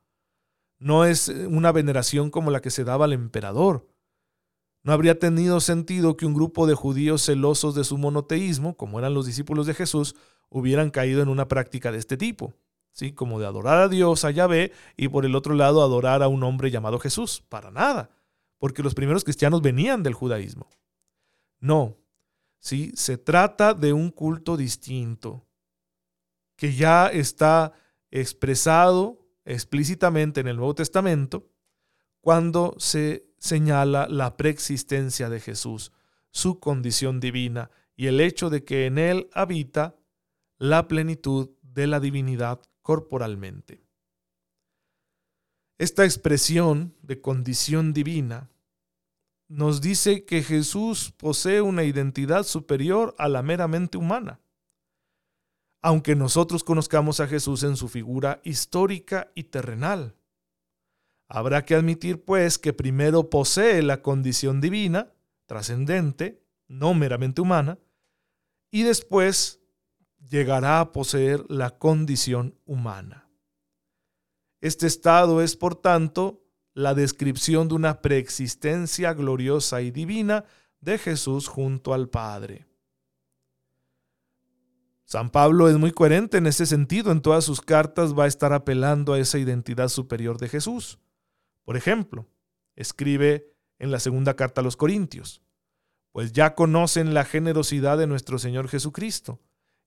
No 0.79 1.05
es 1.05 1.29
eh, 1.29 1.49
una 1.49 1.73
veneración 1.73 2.31
como 2.31 2.53
la 2.53 2.61
que 2.61 2.71
se 2.71 2.85
daba 2.85 3.07
al 3.07 3.13
emperador. 3.13 3.89
No 4.85 4.93
habría 4.93 5.19
tenido 5.19 5.59
sentido 5.59 6.17
que 6.17 6.27
un 6.27 6.35
grupo 6.35 6.69
de 6.69 6.77
judíos 6.77 7.27
celosos 7.27 7.75
de 7.75 7.83
su 7.83 7.99
monoteísmo, 7.99 8.77
como 8.77 9.01
eran 9.01 9.15
los 9.15 9.27
discípulos 9.27 9.67
de 9.67 9.75
Jesús, 9.75 10.15
hubieran 10.49 10.93
caído 10.93 11.23
en 11.23 11.29
una 11.29 11.49
práctica 11.49 11.91
de 11.91 11.99
este 11.99 12.17
tipo, 12.17 12.55
¿sí? 12.93 13.11
como 13.13 13.41
de 13.41 13.47
adorar 13.47 13.79
a 13.79 13.89
Dios, 13.89 14.25
a 14.25 14.31
Yahvé, 14.31 14.71
y 14.97 15.09
por 15.09 15.27
el 15.27 15.35
otro 15.35 15.55
lado 15.55 15.83
adorar 15.83 16.23
a 16.23 16.29
un 16.29 16.45
hombre 16.45 16.71
llamado 16.71 17.01
Jesús. 17.01 17.43
Para 17.49 17.73
nada, 17.73 18.11
porque 18.59 18.85
los 18.85 18.95
primeros 18.95 19.25
cristianos 19.25 19.61
venían 19.61 20.05
del 20.05 20.15
judaísmo. 20.15 20.69
No, 21.59 21.97
¿sí? 22.61 22.93
se 22.95 23.19
trata 23.19 23.75
de 23.75 23.93
un 23.93 24.13
culto 24.13 24.57
distinto, 24.57 25.48
que 26.59 26.75
ya 26.75 27.07
está 27.07 27.73
expresado 28.11 29.25
explícitamente 29.45 30.41
en 30.41 30.49
el 30.49 30.57
Nuevo 30.57 30.75
Testamento 30.75 31.49
cuando 32.21 32.75
se 32.79 33.31
señala 33.39 34.09
la 34.09 34.37
preexistencia 34.37 35.31
de 35.31 35.39
Jesús, 35.39 35.93
su 36.33 36.59
condición 36.59 37.21
divina 37.21 37.71
y 37.95 38.09
el 38.09 38.21
hecho 38.21 38.51
de 38.51 38.65
que 38.65 38.87
en 38.87 38.99
él 38.99 39.31
habita 39.33 39.95
la 40.59 40.89
plenitud 40.89 41.51
de 41.63 41.87
la 41.87 42.01
divinidad 42.01 42.61
corporalmente. 42.83 43.85
Esta 45.79 46.05
expresión 46.05 46.97
de 47.03 47.21
condición 47.21 47.93
divina 47.93 48.51
nos 49.47 49.81
dice 49.81 50.25
que 50.25 50.43
Jesús 50.43 51.15
posee 51.17 51.61
una 51.61 51.85
identidad 51.85 52.43
superior 52.43 53.15
a 53.17 53.29
la 53.29 53.43
meramente 53.43 53.97
humana. 53.97 54.41
Aunque 55.81 56.17
nosotros 56.17 56.65
conozcamos 56.65 57.21
a 57.21 57.29
Jesús 57.29 57.63
en 57.63 57.77
su 57.77 57.89
figura 57.89 58.41
histórica 58.45 59.31
y 59.35 59.45
terrenal, 59.45 60.19
Habrá 61.29 61.65
que 61.65 61.75
admitir, 61.75 62.25
pues, 62.25 62.59
que 62.59 62.73
primero 62.73 63.29
posee 63.29 63.83
la 63.83 64.01
condición 64.01 64.61
divina, 64.63 65.13
trascendente, 65.47 66.43
no 66.69 66.95
meramente 66.95 67.43
humana, 67.43 67.79
y 68.71 68.83
después 68.83 69.61
llegará 70.27 70.81
a 70.81 70.93
poseer 70.93 71.45
la 71.51 71.79
condición 71.79 72.59
humana. 72.65 73.29
Este 74.61 74.87
estado 74.87 75.43
es, 75.43 75.55
por 75.55 75.75
tanto, 75.75 76.43
la 76.73 76.95
descripción 76.95 77.69
de 77.69 77.75
una 77.75 78.01
preexistencia 78.01 79.13
gloriosa 79.13 79.83
y 79.83 79.91
divina 79.91 80.45
de 80.81 80.97
Jesús 80.97 81.47
junto 81.47 81.93
al 81.93 82.09
Padre. 82.09 82.68
San 85.09 85.31
Pablo 85.31 85.71
es 85.71 85.79
muy 85.79 85.93
coherente 85.93 86.37
en 86.37 86.47
ese 86.47 86.67
sentido, 86.67 87.13
en 87.13 87.23
todas 87.23 87.43
sus 87.43 87.63
cartas 87.63 88.13
va 88.13 88.25
a 88.25 88.27
estar 88.27 88.53
apelando 88.53 89.15
a 89.15 89.19
esa 89.19 89.39
identidad 89.39 89.89
superior 89.89 90.37
de 90.37 90.51
Jesús. 90.51 90.99
Por 91.65 91.79
ejemplo, 91.79 92.29
escribe 92.77 93.51
en 93.79 93.91
la 93.91 94.01
segunda 94.01 94.37
carta 94.37 94.61
a 94.61 94.65
los 94.65 94.77
Corintios, 94.77 95.41
pues 96.13 96.33
ya 96.33 96.55
conocen 96.55 97.15
la 97.15 97.25
generosidad 97.25 97.97
de 97.97 98.07
nuestro 98.07 98.39
Señor 98.39 98.69
Jesucristo, 98.69 99.41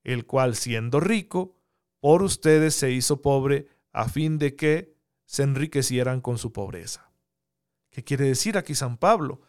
el 0.04 0.26
cual 0.26 0.56
siendo 0.56 1.00
rico, 1.00 1.56
por 2.00 2.24
ustedes 2.24 2.74
se 2.74 2.90
hizo 2.90 3.22
pobre 3.22 3.68
a 3.92 4.10
fin 4.10 4.40
de 4.40 4.56
que 4.56 4.96
se 5.26 5.44
enriquecieran 5.44 6.22
con 6.22 6.40
su 6.40 6.52
pobreza. 6.52 7.12
¿Qué 7.92 8.04
quiere 8.04 8.26
decir 8.26 8.58
aquí 8.58 8.74
San 8.74 8.98
Pablo? 8.98 9.42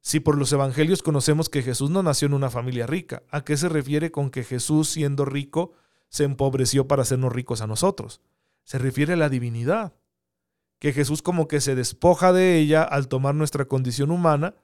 Si 0.00 0.20
por 0.20 0.38
los 0.38 0.52
evangelios 0.52 1.02
conocemos 1.02 1.48
que 1.48 1.62
Jesús 1.62 1.90
no 1.90 2.02
nació 2.02 2.26
en 2.26 2.34
una 2.34 2.50
familia 2.50 2.86
rica, 2.86 3.22
¿a 3.30 3.44
qué 3.44 3.56
se 3.56 3.68
refiere 3.68 4.10
con 4.10 4.30
que 4.30 4.44
Jesús 4.44 4.88
siendo 4.88 5.24
rico 5.24 5.72
se 6.08 6.24
empobreció 6.24 6.88
para 6.88 7.02
hacernos 7.02 7.32
ricos 7.32 7.60
a 7.60 7.66
nosotros? 7.66 8.20
Se 8.64 8.78
refiere 8.78 9.12
a 9.12 9.16
la 9.16 9.28
divinidad 9.28 9.94
que 10.78 10.92
Jesús 10.92 11.20
como 11.20 11.46
que 11.46 11.60
se 11.60 11.74
despoja 11.74 12.32
de 12.32 12.56
ella 12.56 12.82
al 12.82 13.08
tomar 13.08 13.34
nuestra 13.34 13.66
condición 13.66 14.10
humana, 14.10 14.54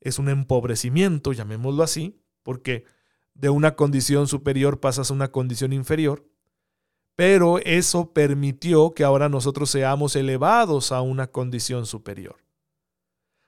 es 0.00 0.18
un 0.18 0.28
empobrecimiento, 0.28 1.32
llamémoslo 1.32 1.82
así, 1.82 2.18
porque 2.42 2.84
de 3.34 3.50
una 3.50 3.76
condición 3.76 4.26
superior 4.26 4.80
pasas 4.80 5.10
a 5.10 5.14
una 5.14 5.30
condición 5.30 5.74
inferior, 5.74 6.26
pero 7.14 7.58
eso 7.58 8.12
permitió 8.12 8.94
que 8.94 9.04
ahora 9.04 9.28
nosotros 9.28 9.70
seamos 9.70 10.16
elevados 10.16 10.90
a 10.90 11.02
una 11.02 11.26
condición 11.26 11.84
superior. 11.84 12.41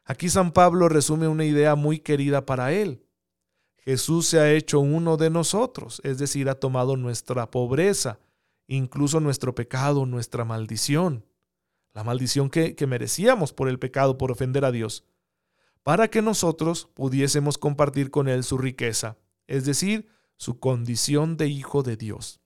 Aquí 0.04 0.28
San 0.28 0.52
Pablo 0.52 0.88
resume 0.88 1.28
una 1.28 1.44
idea 1.44 1.75
muy 1.75 1.99
querida 1.99 2.44
para 2.46 2.73
él. 2.73 3.04
Jesús 3.78 4.26
se 4.26 4.40
ha 4.40 4.52
hecho 4.52 4.80
uno 4.80 5.16
de 5.16 5.30
nosotros, 5.30 6.00
es 6.04 6.18
decir, 6.18 6.49
ha 6.49 6.54
tomado 6.54 6.96
nuestra 6.96 7.50
pobreza, 7.50 8.18
incluso 8.66 9.20
nuestro 9.20 9.54
pecado, 9.54 10.06
nuestra 10.06 10.44
maldición 10.44 11.25
la 11.94 12.02
maldición 12.02 12.50
que, 12.50 12.76
merecíamos 12.87 13.52
por 13.52 13.68
el 13.68 13.78
pecado, 13.78 14.18
por 14.18 14.32
ofender 14.32 14.64
a 14.64 14.73
Dios, 14.73 15.04
para 15.84 16.08
que 16.08 16.23
nosotros 16.23 16.88
pudiésemos 16.92 17.56
compartir 17.56 18.11
con 18.11 18.28
Él 18.28 18.42
su 18.42 18.58
riqueza, 18.58 19.16
es 19.46 19.64
decir, 19.64 20.08
su 20.37 20.58
condición 20.58 21.37
de 21.37 21.46
hijo 21.46 21.84
de 21.84 21.96
Dios. 21.96 22.40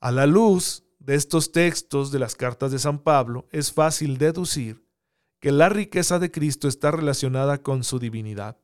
A 0.00 0.12
la 0.12 0.26
luz 0.26 0.84
de 1.00 1.16
estos 1.16 1.50
textos 1.50 2.12
de 2.12 2.20
las 2.20 2.36
cartas 2.36 2.70
de 2.70 2.78
San 2.78 3.00
Pablo, 3.00 3.48
es 3.50 3.72
fácil 3.72 4.18
deducir 4.18 4.81
que 5.42 5.50
la 5.50 5.68
riqueza 5.68 6.20
de 6.20 6.30
Cristo 6.30 6.68
está 6.68 6.92
relacionada 6.92 7.64
con 7.64 7.82
su 7.82 7.98
divinidad, 7.98 8.58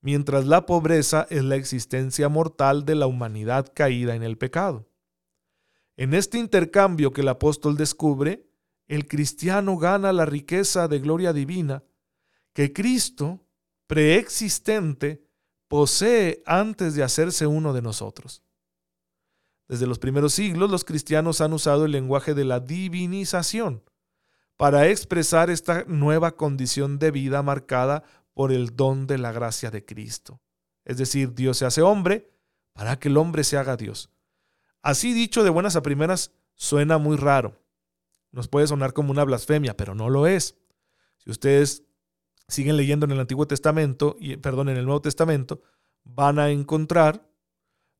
mientras 0.00 0.44
la 0.44 0.66
pobreza 0.66 1.24
es 1.30 1.44
la 1.44 1.54
existencia 1.54 2.28
mortal 2.28 2.84
de 2.84 2.96
la 2.96 3.06
humanidad 3.06 3.72
caída 3.72 4.16
en 4.16 4.24
el 4.24 4.36
pecado. 4.36 4.90
En 5.96 6.12
este 6.12 6.38
intercambio 6.38 7.12
que 7.12 7.20
el 7.20 7.28
apóstol 7.28 7.76
descubre, 7.76 8.50
el 8.88 9.06
cristiano 9.06 9.76
gana 9.76 10.12
la 10.12 10.26
riqueza 10.26 10.88
de 10.88 10.98
gloria 10.98 11.32
divina 11.32 11.84
que 12.54 12.72
Cristo, 12.72 13.46
preexistente, 13.86 15.28
posee 15.68 16.42
antes 16.44 16.96
de 16.96 17.04
hacerse 17.04 17.46
uno 17.46 17.72
de 17.72 17.82
nosotros. 17.82 18.42
Desde 19.68 19.86
los 19.86 20.00
primeros 20.00 20.32
siglos 20.32 20.72
los 20.72 20.82
cristianos 20.82 21.40
han 21.40 21.52
usado 21.52 21.84
el 21.84 21.92
lenguaje 21.92 22.34
de 22.34 22.46
la 22.46 22.58
divinización 22.58 23.84
para 24.60 24.88
expresar 24.88 25.48
esta 25.48 25.84
nueva 25.88 26.36
condición 26.36 26.98
de 26.98 27.10
vida 27.10 27.42
marcada 27.42 28.04
por 28.34 28.52
el 28.52 28.76
don 28.76 29.06
de 29.06 29.16
la 29.16 29.32
gracia 29.32 29.70
de 29.70 29.86
Cristo. 29.86 30.42
Es 30.84 30.98
decir, 30.98 31.32
Dios 31.32 31.56
se 31.56 31.64
hace 31.64 31.80
hombre 31.80 32.30
para 32.74 32.98
que 32.98 33.08
el 33.08 33.16
hombre 33.16 33.42
se 33.42 33.56
haga 33.56 33.78
Dios. 33.78 34.10
Así 34.82 35.14
dicho 35.14 35.44
de 35.44 35.48
buenas 35.48 35.76
a 35.76 35.82
primeras, 35.82 36.32
suena 36.56 36.98
muy 36.98 37.16
raro, 37.16 37.58
nos 38.32 38.48
puede 38.48 38.66
sonar 38.66 38.92
como 38.92 39.12
una 39.12 39.24
blasfemia, 39.24 39.78
pero 39.78 39.94
no 39.94 40.10
lo 40.10 40.26
es. 40.26 40.58
Si 41.16 41.30
ustedes 41.30 41.84
siguen 42.46 42.76
leyendo 42.76 43.06
en 43.06 43.12
el 43.12 43.20
Antiguo 43.20 43.46
Testamento, 43.46 44.14
y, 44.20 44.36
perdón, 44.36 44.68
en 44.68 44.76
el 44.76 44.84
Nuevo 44.84 45.00
Testamento, 45.00 45.62
van 46.04 46.38
a 46.38 46.50
encontrar 46.50 47.26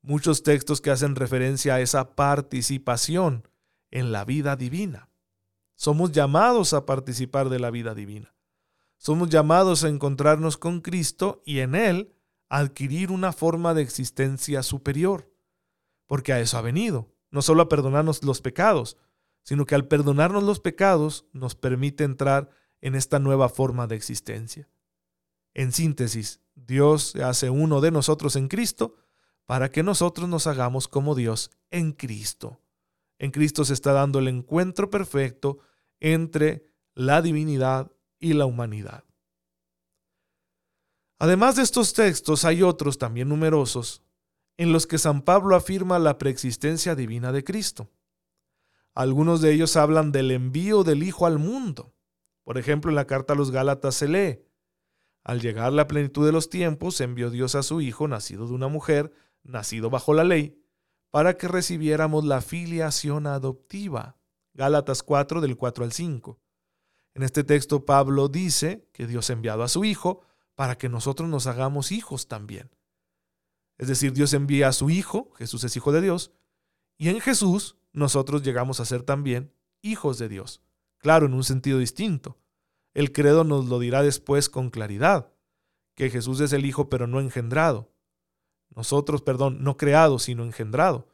muchos 0.03 0.43
textos 0.43 0.83
que 0.83 0.91
hacen 0.91 1.17
referencia 1.17 1.77
a 1.77 1.81
esa 1.81 2.15
participación 2.15 3.49
en 3.91 4.13
la 4.13 4.27
vida 4.27 4.57
divina. 4.57 5.10
Somos 5.81 6.13
llamados 6.13 6.75
a 6.75 6.85
participar 6.85 7.49
de 7.49 7.59
la 7.59 7.71
vida 7.71 7.95
divina. 7.95 8.35
Somos 8.99 9.31
llamados 9.31 9.83
a 9.83 9.89
encontrarnos 9.89 10.59
con 10.59 10.83
Cristo 10.83 11.41
y 11.47 11.61
en 11.61 11.75
Él 11.75 12.13
adquirir 12.51 13.11
una 13.11 13.33
forma 13.33 13.73
de 13.73 13.81
existencia 13.81 14.63
superior. 14.63 15.33
Porque 16.07 16.35
a 16.35 16.41
eso 16.41 16.59
ha 16.59 16.61
venido, 16.61 17.09
no 17.31 17.41
solo 17.41 17.63
a 17.63 17.71
perdonarnos 17.71 18.23
los 18.25 18.43
pecados, 18.43 18.99
sino 19.43 19.65
que 19.65 19.75
al 19.75 19.89
perdonarnos 19.89 20.43
los 20.43 20.61
pecados 20.61 21.25
nos 21.33 21.55
permite 21.55 22.05
entrar 22.05 22.51
en 22.83 22.95
esta 22.95 23.19
nueva 23.19 23.49
forma 23.49 23.87
de 23.87 23.97
existencia. 23.97 24.69
En 25.55 25.73
síntesis, 25.73 26.41
Dios 26.55 27.13
se 27.13 27.23
hace 27.23 27.49
uno 27.49 27.81
de 27.81 27.91
nosotros 27.91 28.37
en 28.37 28.49
Cristo 28.49 28.97
para 29.47 29.71
que 29.71 29.83
nosotros 29.83 30.29
nos 30.29 30.47
hagamos 30.47 30.89
como 30.89 31.15
Dios 31.15 31.51
en 31.71 31.93
Cristo. 31.93 32.61
En 33.19 33.31
Cristo 33.31 33.65
se 33.65 33.73
está 33.73 33.95
dando 33.95 34.19
el 34.19 34.29
encuentro 34.29 34.91
perfecto 34.91 35.61
entre 36.01 36.65
la 36.95 37.23
divinidad 37.23 37.93
y 38.19 38.33
la 38.33 38.47
humanidad. 38.47 39.05
Además 41.19 41.57
de 41.57 41.63
estos 41.63 41.93
textos, 41.93 42.45
hay 42.45 42.63
otros 42.63 42.99
también 42.99 43.29
numerosos 43.29 44.03
en 44.57 44.73
los 44.73 44.87
que 44.87 44.99
San 44.99 45.23
Pablo 45.23 45.57
afirma 45.57 45.99
la 45.99 46.19
preexistencia 46.19 46.95
divina 46.95 47.33
de 47.33 47.45
Cristo. 47.45 47.91
Algunos 48.95 49.41
de 49.41 49.53
ellos 49.53 49.77
hablan 49.77 50.13
del 50.13 50.31
envío 50.31 50.83
del 50.83 51.03
Hijo 51.03 51.27
al 51.27 51.39
mundo. 51.39 51.95
Por 52.45 52.59
ejemplo, 52.59 52.91
en 52.91 52.97
la 52.97 53.07
carta 53.07 53.33
a 53.35 53.37
los 53.37 53.51
Gálatas 53.51 53.95
se 53.95 54.09
lee, 54.09 54.41
al 55.23 55.41
llegar 55.41 55.73
la 55.73 55.87
plenitud 55.87 56.25
de 56.25 56.33
los 56.33 56.49
tiempos, 56.49 57.01
envió 57.01 57.31
Dios 57.31 57.55
a 57.55 57.63
su 57.63 57.81
Hijo, 57.81 58.09
nacido 58.09 58.47
de 58.47 58.55
una 58.55 58.69
mujer, 58.69 59.13
nacido 59.43 59.91
bajo 59.91 60.15
la 60.15 60.25
ley, 60.25 60.63
para 61.11 61.37
que 61.37 61.49
recibiéramos 61.49 62.25
la 62.25 62.41
filiación 62.41 63.27
adoptiva. 63.27 64.17
Gálatas 64.55 65.03
4 65.03 65.41
del 65.41 65.57
4 65.57 65.85
al 65.85 65.93
5. 65.93 66.41
En 67.15 67.23
este 67.23 67.45
texto 67.45 67.85
Pablo 67.85 68.29
dice 68.29 68.89
que 68.93 69.07
Dios 69.07 69.31
ha 69.31 69.33
enviado 69.33 69.63
a 69.63 69.69
su 69.69 69.85
Hijo 69.85 70.23
para 70.55 70.77
que 70.77 70.89
nosotros 70.89 71.29
nos 71.29 71.47
hagamos 71.47 71.93
hijos 71.93 72.29
también. 72.29 72.71
Es 73.79 73.89
decir, 73.89 74.13
Dios 74.13 74.35
envía 74.35 74.69
a 74.69 74.73
su 74.73 74.91
Hijo, 74.91 75.33
Jesús 75.37 75.65
es 75.65 75.77
Hijo 75.77 75.93
de 75.93 76.03
Dios, 76.03 76.33
y 76.99 77.09
en 77.09 77.21
Jesús 77.21 77.79
nosotros 77.93 78.43
llegamos 78.43 78.79
a 78.79 78.85
ser 78.85 79.03
también 79.03 79.55
hijos 79.83 80.19
de 80.19 80.29
Dios. 80.29 80.63
Claro, 80.99 81.27
en 81.27 81.35
un 81.35 81.45
sentido 81.45 81.79
distinto. 81.79 82.39
El 82.93 83.13
credo 83.13 83.45
nos 83.45 83.67
lo 83.67 83.79
dirá 83.79 84.03
después 84.03 84.49
con 84.51 84.71
claridad, 84.71 85.33
que 85.95 86.11
Jesús 86.11 86.41
es 86.41 86.53
el 86.53 86.67
Hijo 86.67 86.91
pero 86.91 87.07
no 87.07 87.21
engendrado. 87.21 87.93
Nosotros, 88.69 89.23
perdón, 89.23 89.65
no 89.65 89.77
creado, 89.77 90.19
sino 90.19 90.45
engendrado. 90.45 91.09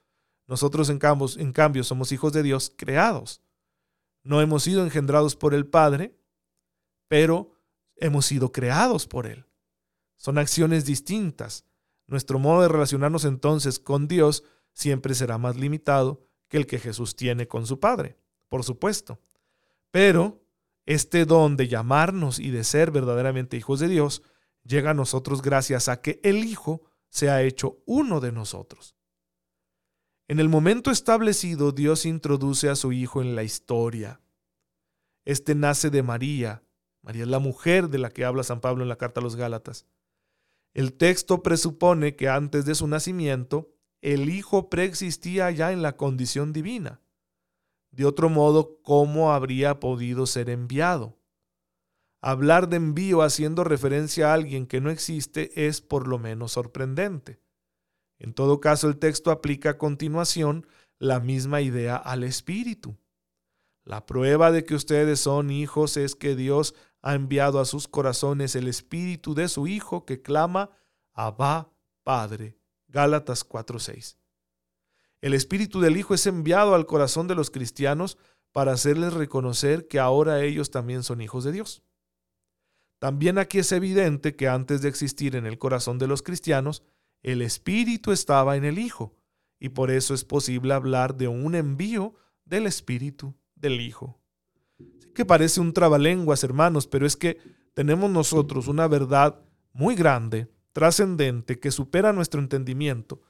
Nosotros 0.46 0.88
en 0.90 0.98
cambio, 0.98 1.28
en 1.36 1.52
cambio 1.52 1.84
somos 1.84 2.12
hijos 2.12 2.32
de 2.32 2.42
Dios 2.42 2.72
creados. 2.76 3.42
No 4.22 4.40
hemos 4.40 4.62
sido 4.62 4.84
engendrados 4.84 5.36
por 5.36 5.54
el 5.54 5.66
Padre, 5.66 6.16
pero 7.08 7.52
hemos 7.96 8.26
sido 8.26 8.52
creados 8.52 9.06
por 9.06 9.26
Él. 9.26 9.46
Son 10.16 10.38
acciones 10.38 10.84
distintas. 10.84 11.64
Nuestro 12.06 12.38
modo 12.38 12.62
de 12.62 12.68
relacionarnos 12.68 13.24
entonces 13.24 13.78
con 13.78 14.08
Dios 14.08 14.44
siempre 14.72 15.14
será 15.14 15.38
más 15.38 15.56
limitado 15.56 16.26
que 16.48 16.56
el 16.56 16.66
que 16.66 16.78
Jesús 16.78 17.16
tiene 17.16 17.48
con 17.48 17.66
su 17.66 17.80
Padre, 17.80 18.18
por 18.48 18.64
supuesto. 18.64 19.20
Pero 19.90 20.42
este 20.84 21.24
don 21.24 21.56
de 21.56 21.68
llamarnos 21.68 22.38
y 22.38 22.50
de 22.50 22.64
ser 22.64 22.90
verdaderamente 22.90 23.56
hijos 23.56 23.80
de 23.80 23.88
Dios 23.88 24.22
llega 24.62 24.90
a 24.90 24.94
nosotros 24.94 25.42
gracias 25.42 25.88
a 25.88 26.00
que 26.00 26.20
el 26.22 26.44
Hijo 26.44 26.82
se 27.08 27.30
ha 27.30 27.42
hecho 27.42 27.82
uno 27.86 28.20
de 28.20 28.32
nosotros. 28.32 28.95
En 30.28 30.40
el 30.40 30.48
momento 30.48 30.90
establecido, 30.90 31.70
Dios 31.70 32.04
introduce 32.04 32.68
a 32.68 32.74
su 32.74 32.90
Hijo 32.92 33.22
en 33.22 33.36
la 33.36 33.44
historia. 33.44 34.20
Este 35.24 35.54
nace 35.54 35.88
de 35.88 36.02
María. 36.02 36.64
María 37.02 37.22
es 37.22 37.28
la 37.28 37.38
mujer 37.38 37.90
de 37.90 37.98
la 37.98 38.10
que 38.10 38.24
habla 38.24 38.42
San 38.42 38.60
Pablo 38.60 38.82
en 38.82 38.88
la 38.88 38.96
carta 38.96 39.20
a 39.20 39.22
los 39.22 39.36
Gálatas. 39.36 39.86
El 40.74 40.94
texto 40.94 41.44
presupone 41.44 42.16
que 42.16 42.28
antes 42.28 42.64
de 42.64 42.74
su 42.74 42.88
nacimiento, 42.88 43.72
el 44.02 44.28
Hijo 44.28 44.68
preexistía 44.68 45.52
ya 45.52 45.70
en 45.70 45.80
la 45.80 45.96
condición 45.96 46.52
divina. 46.52 47.00
De 47.92 48.04
otro 48.04 48.28
modo, 48.28 48.80
¿cómo 48.82 49.32
habría 49.32 49.78
podido 49.78 50.26
ser 50.26 50.50
enviado? 50.50 51.20
Hablar 52.20 52.68
de 52.68 52.78
envío 52.78 53.22
haciendo 53.22 53.62
referencia 53.62 54.30
a 54.30 54.34
alguien 54.34 54.66
que 54.66 54.80
no 54.80 54.90
existe 54.90 55.68
es 55.68 55.80
por 55.80 56.08
lo 56.08 56.18
menos 56.18 56.52
sorprendente. 56.52 57.38
En 58.18 58.32
todo 58.32 58.60
caso, 58.60 58.88
el 58.88 58.98
texto 58.98 59.30
aplica 59.30 59.70
a 59.70 59.78
continuación 59.78 60.66
la 60.98 61.20
misma 61.20 61.60
idea 61.60 61.96
al 61.96 62.24
Espíritu. 62.24 62.96
La 63.84 64.06
prueba 64.06 64.50
de 64.50 64.64
que 64.64 64.74
ustedes 64.74 65.20
son 65.20 65.50
hijos 65.50 65.96
es 65.96 66.14
que 66.14 66.34
Dios 66.34 66.74
ha 67.02 67.14
enviado 67.14 67.60
a 67.60 67.64
sus 67.64 67.86
corazones 67.86 68.56
el 68.56 68.66
Espíritu 68.66 69.34
de 69.34 69.48
su 69.48 69.66
Hijo 69.66 70.04
que 70.04 70.22
clama, 70.22 70.70
Abba, 71.12 71.70
Padre. 72.02 72.58
Gálatas 72.88 73.44
4:6. 73.44 74.16
El 75.20 75.34
Espíritu 75.34 75.80
del 75.80 75.96
Hijo 75.96 76.14
es 76.14 76.26
enviado 76.26 76.74
al 76.74 76.86
corazón 76.86 77.28
de 77.28 77.34
los 77.34 77.50
cristianos 77.50 78.18
para 78.52 78.72
hacerles 78.72 79.12
reconocer 79.12 79.86
que 79.86 79.98
ahora 79.98 80.42
ellos 80.42 80.70
también 80.70 81.02
son 81.02 81.20
hijos 81.20 81.44
de 81.44 81.52
Dios. 81.52 81.82
También 82.98 83.38
aquí 83.38 83.58
es 83.58 83.70
evidente 83.72 84.34
que 84.34 84.48
antes 84.48 84.82
de 84.82 84.88
existir 84.88 85.36
en 85.36 85.46
el 85.46 85.58
corazón 85.58 85.98
de 85.98 86.06
los 86.06 86.22
cristianos, 86.22 86.82
el 87.26 87.42
Espíritu 87.42 88.12
estaba 88.12 88.56
en 88.56 88.64
el 88.64 88.78
Hijo, 88.78 89.16
y 89.58 89.70
por 89.70 89.90
eso 89.90 90.14
es 90.14 90.24
posible 90.24 90.72
hablar 90.74 91.16
de 91.16 91.26
un 91.26 91.56
envío 91.56 92.14
del 92.44 92.68
Espíritu 92.68 93.34
del 93.56 93.80
Hijo. 93.80 94.20
que 95.12 95.24
parece 95.24 95.60
un 95.62 95.72
trabalenguas, 95.72 96.44
hermanos, 96.44 96.86
pero 96.86 97.06
es 97.06 97.16
que 97.16 97.38
tenemos 97.72 98.10
nosotros 98.10 98.68
una 98.68 98.86
verdad 98.86 99.40
muy 99.72 99.94
grande, 99.94 100.52
trascendente, 100.72 101.58
que 101.58 101.70
supera 101.70 102.12
nuestro 102.12 102.38
entendimiento, 102.38 103.22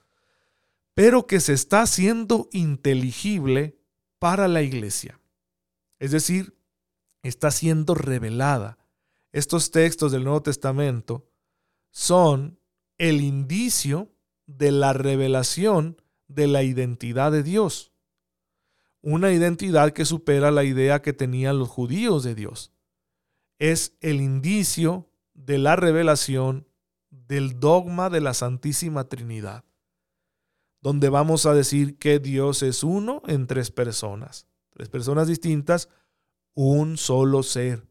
pero 0.93 1.25
que 1.25 1.39
se 1.39 1.53
está 1.53 1.81
haciendo 1.81 2.49
inteligible 2.51 3.79
para 4.19 4.49
la 4.49 4.61
iglesia. 4.63 5.19
Es 5.97 6.11
decir, 6.11 6.57
está 7.23 7.51
siendo 7.51 7.95
revelada. 7.95 8.77
Estos 9.31 9.71
textos 9.71 10.11
del 10.11 10.25
Nuevo 10.25 10.43
Testamento 10.43 11.29
son 11.89 12.59
el 12.97 13.21
indicio 13.21 14.11
de 14.45 14.71
la 14.71 14.93
revelación 14.93 16.01
de 16.27 16.47
la 16.47 16.63
identidad 16.63 17.31
de 17.31 17.43
Dios. 17.43 17.91
Una 19.01 19.31
identidad 19.31 19.91
que 19.91 20.05
supera 20.05 20.51
la 20.51 20.63
idea 20.63 21.01
que 21.01 21.13
tenían 21.13 21.59
los 21.59 21.69
judíos 21.69 22.23
de 22.23 22.35
Dios. 22.35 22.71
Es 23.59 23.97
el 24.01 24.21
indicio 24.21 25.09
de 25.33 25.57
la 25.57 25.75
revelación 25.75 26.67
del 27.09 27.59
dogma 27.59 28.09
de 28.09 28.21
la 28.21 28.33
Santísima 28.33 29.07
Trinidad, 29.07 29.63
donde 30.81 31.09
vamos 31.09 31.45
a 31.45 31.53
decir 31.53 31.97
que 31.97 32.19
Dios 32.19 32.63
es 32.63 32.83
uno 32.83 33.21
en 33.27 33.47
tres 33.47 33.71
personas, 33.71 34.47
tres 34.71 34.89
personas 34.89 35.27
distintas, 35.27 35.89
un 36.53 36.97
solo 36.97 37.43
ser, 37.43 37.87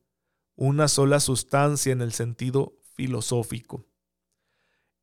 una 0.56 0.88
sola 0.88 1.20
sustancia 1.20 1.92
en 1.92 2.02
el 2.02 2.12
sentido 2.12 2.76
filosófico. 2.94 3.86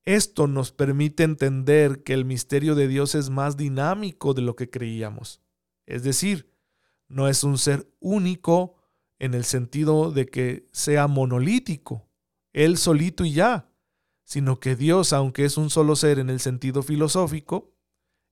Esto 0.05 0.47
nos 0.47 0.71
permite 0.71 1.23
entender 1.23 2.03
que 2.03 2.13
el 2.13 2.25
misterio 2.25 2.75
de 2.75 2.87
Dios 2.87 3.15
es 3.15 3.29
más 3.29 3.55
dinámico 3.55 4.33
de 4.33 4.41
lo 4.41 4.55
que 4.55 4.69
creíamos. 4.69 5.41
Es 5.85 6.03
decir, 6.03 6.51
no 7.07 7.27
es 7.27 7.43
un 7.43 7.57
ser 7.57 7.89
único 7.99 8.75
en 9.19 9.33
el 9.33 9.45
sentido 9.45 10.11
de 10.11 10.25
que 10.25 10.67
sea 10.73 11.07
monolítico, 11.07 12.09
él 12.51 12.77
solito 12.77 13.23
y 13.23 13.33
ya, 13.33 13.69
sino 14.23 14.59
que 14.59 14.75
Dios, 14.75 15.13
aunque 15.13 15.45
es 15.45 15.57
un 15.57 15.69
solo 15.69 15.95
ser 15.95 16.19
en 16.19 16.29
el 16.29 16.39
sentido 16.39 16.83
filosófico, 16.83 17.73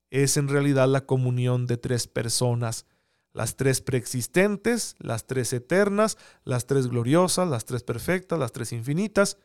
es 0.09 0.37
en 0.37 0.47
realidad 0.49 0.87
la 0.87 1.05
comunión 1.05 1.67
de 1.67 1.77
tres 1.77 2.07
personas, 2.07 2.85
las 3.33 3.55
tres 3.55 3.81
preexistentes, 3.81 4.95
las 4.99 5.25
tres 5.25 5.53
eternas, 5.53 6.17
las 6.43 6.67
tres 6.67 6.87
gloriosas, 6.87 7.47
las 7.47 7.65
tres 7.65 7.83
perfectas, 7.83 8.37
las 8.37 8.51
tres 8.51 8.73
infinitas, 8.73 9.37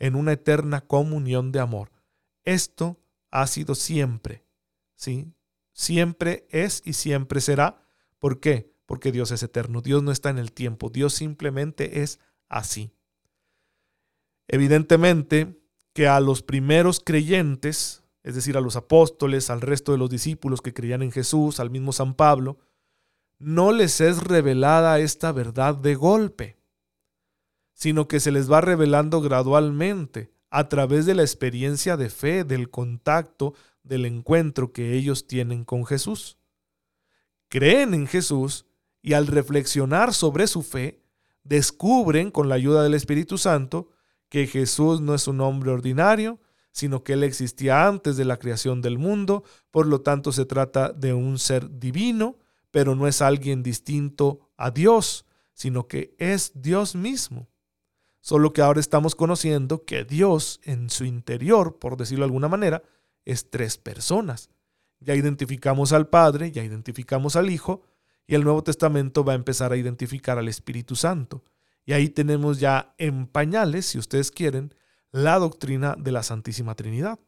en 0.00 0.16
una 0.16 0.32
eterna 0.32 0.80
comunión 0.80 1.52
de 1.52 1.60
amor. 1.60 1.92
Esto 2.42 2.98
ha 3.30 3.46
sido 3.46 3.76
siempre, 3.76 4.44
¿sí? 4.96 5.32
Siempre 5.72 6.48
es 6.50 6.82
y 6.84 6.94
siempre 6.94 7.40
será. 7.40 7.86
¿Por 8.18 8.40
qué? 8.40 8.74
Porque 8.86 9.12
Dios 9.12 9.30
es 9.30 9.42
eterno. 9.42 9.82
Dios 9.82 10.02
no 10.02 10.10
está 10.10 10.30
en 10.30 10.38
el 10.38 10.52
tiempo. 10.52 10.90
Dios 10.90 11.14
simplemente 11.14 12.02
es 12.02 12.18
así. 12.48 12.92
Evidentemente 14.48 15.62
que 15.92 16.08
a 16.08 16.18
los 16.18 16.42
primeros 16.42 17.00
creyentes, 17.00 18.02
es 18.22 18.34
decir, 18.34 18.56
a 18.56 18.60
los 18.60 18.76
apóstoles, 18.76 19.48
al 19.48 19.60
resto 19.60 19.92
de 19.92 19.98
los 19.98 20.10
discípulos 20.10 20.60
que 20.60 20.74
creían 20.74 21.02
en 21.02 21.12
Jesús, 21.12 21.60
al 21.60 21.70
mismo 21.70 21.92
San 21.92 22.14
Pablo, 22.14 22.58
no 23.38 23.72
les 23.72 24.00
es 24.00 24.22
revelada 24.22 24.98
esta 24.98 25.32
verdad 25.32 25.74
de 25.76 25.94
golpe 25.94 26.59
sino 27.80 28.08
que 28.08 28.20
se 28.20 28.30
les 28.30 28.52
va 28.52 28.60
revelando 28.60 29.22
gradualmente 29.22 30.30
a 30.50 30.68
través 30.68 31.06
de 31.06 31.14
la 31.14 31.22
experiencia 31.22 31.96
de 31.96 32.10
fe, 32.10 32.44
del 32.44 32.68
contacto, 32.68 33.54
del 33.82 34.04
encuentro 34.04 34.70
que 34.70 34.92
ellos 34.98 35.26
tienen 35.26 35.64
con 35.64 35.86
Jesús. 35.86 36.36
Creen 37.48 37.94
en 37.94 38.06
Jesús 38.06 38.66
y 39.00 39.14
al 39.14 39.26
reflexionar 39.26 40.12
sobre 40.12 40.46
su 40.46 40.62
fe, 40.62 41.00
descubren 41.42 42.30
con 42.30 42.50
la 42.50 42.56
ayuda 42.56 42.82
del 42.82 42.92
Espíritu 42.92 43.38
Santo 43.38 43.88
que 44.28 44.46
Jesús 44.46 45.00
no 45.00 45.14
es 45.14 45.26
un 45.26 45.40
hombre 45.40 45.70
ordinario, 45.70 46.38
sino 46.72 47.02
que 47.02 47.14
Él 47.14 47.24
existía 47.24 47.86
antes 47.86 48.18
de 48.18 48.26
la 48.26 48.36
creación 48.36 48.82
del 48.82 48.98
mundo, 48.98 49.42
por 49.70 49.86
lo 49.86 50.02
tanto 50.02 50.32
se 50.32 50.44
trata 50.44 50.92
de 50.92 51.14
un 51.14 51.38
ser 51.38 51.78
divino, 51.80 52.36
pero 52.70 52.94
no 52.94 53.08
es 53.08 53.22
alguien 53.22 53.62
distinto 53.62 54.50
a 54.58 54.70
Dios, 54.70 55.24
sino 55.54 55.88
que 55.88 56.14
es 56.18 56.52
Dios 56.54 56.94
mismo. 56.94 57.49
Solo 58.20 58.52
que 58.52 58.62
ahora 58.62 58.80
estamos 58.80 59.14
conociendo 59.14 59.84
que 59.84 60.04
Dios 60.04 60.60
en 60.64 60.90
su 60.90 61.04
interior, 61.04 61.78
por 61.78 61.96
decirlo 61.96 62.24
de 62.24 62.28
alguna 62.28 62.48
manera, 62.48 62.82
es 63.24 63.50
tres 63.50 63.78
personas. 63.78 64.50
Ya 65.00 65.14
identificamos 65.14 65.92
al 65.92 66.08
Padre, 66.08 66.52
ya 66.52 66.62
identificamos 66.62 67.36
al 67.36 67.50
Hijo, 67.50 67.82
y 68.26 68.34
el 68.34 68.44
Nuevo 68.44 68.62
Testamento 68.62 69.24
va 69.24 69.32
a 69.32 69.36
empezar 69.36 69.72
a 69.72 69.76
identificar 69.76 70.38
al 70.38 70.48
Espíritu 70.48 70.96
Santo. 70.96 71.42
Y 71.84 71.94
ahí 71.94 72.10
tenemos 72.10 72.60
ya 72.60 72.94
en 72.98 73.26
pañales, 73.26 73.86
si 73.86 73.98
ustedes 73.98 74.30
quieren, 74.30 74.74
la 75.10 75.38
doctrina 75.38 75.96
de 75.98 76.12
la 76.12 76.22
Santísima 76.22 76.74
Trinidad. 76.74 77.18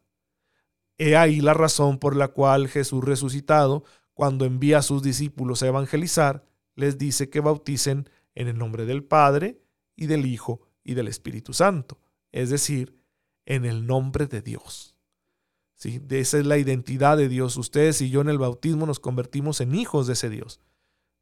He 0.98 1.16
ahí 1.16 1.40
la 1.40 1.54
razón 1.54 1.98
por 1.98 2.14
la 2.14 2.28
cual 2.28 2.68
Jesús 2.68 3.02
resucitado, 3.02 3.84
cuando 4.14 4.44
envía 4.44 4.78
a 4.78 4.82
sus 4.82 5.02
discípulos 5.02 5.62
a 5.62 5.68
evangelizar, 5.68 6.44
les 6.76 6.98
dice 6.98 7.30
que 7.30 7.40
bauticen 7.40 8.08
en 8.34 8.48
el 8.48 8.58
nombre 8.58 8.84
del 8.84 9.02
Padre 9.02 9.62
y 9.96 10.06
del 10.06 10.26
Hijo 10.26 10.60
y 10.84 10.94
del 10.94 11.08
Espíritu 11.08 11.52
Santo, 11.52 11.98
es 12.32 12.50
decir, 12.50 12.98
en 13.46 13.64
el 13.64 13.86
nombre 13.86 14.26
de 14.26 14.42
Dios. 14.42 14.96
¿Sí? 15.74 16.00
Esa 16.10 16.38
es 16.38 16.46
la 16.46 16.58
identidad 16.58 17.16
de 17.16 17.28
Dios. 17.28 17.56
Ustedes 17.56 18.00
y 18.00 18.10
yo 18.10 18.20
en 18.20 18.28
el 18.28 18.38
bautismo 18.38 18.86
nos 18.86 19.00
convertimos 19.00 19.60
en 19.60 19.74
hijos 19.74 20.06
de 20.06 20.12
ese 20.12 20.30
Dios, 20.30 20.60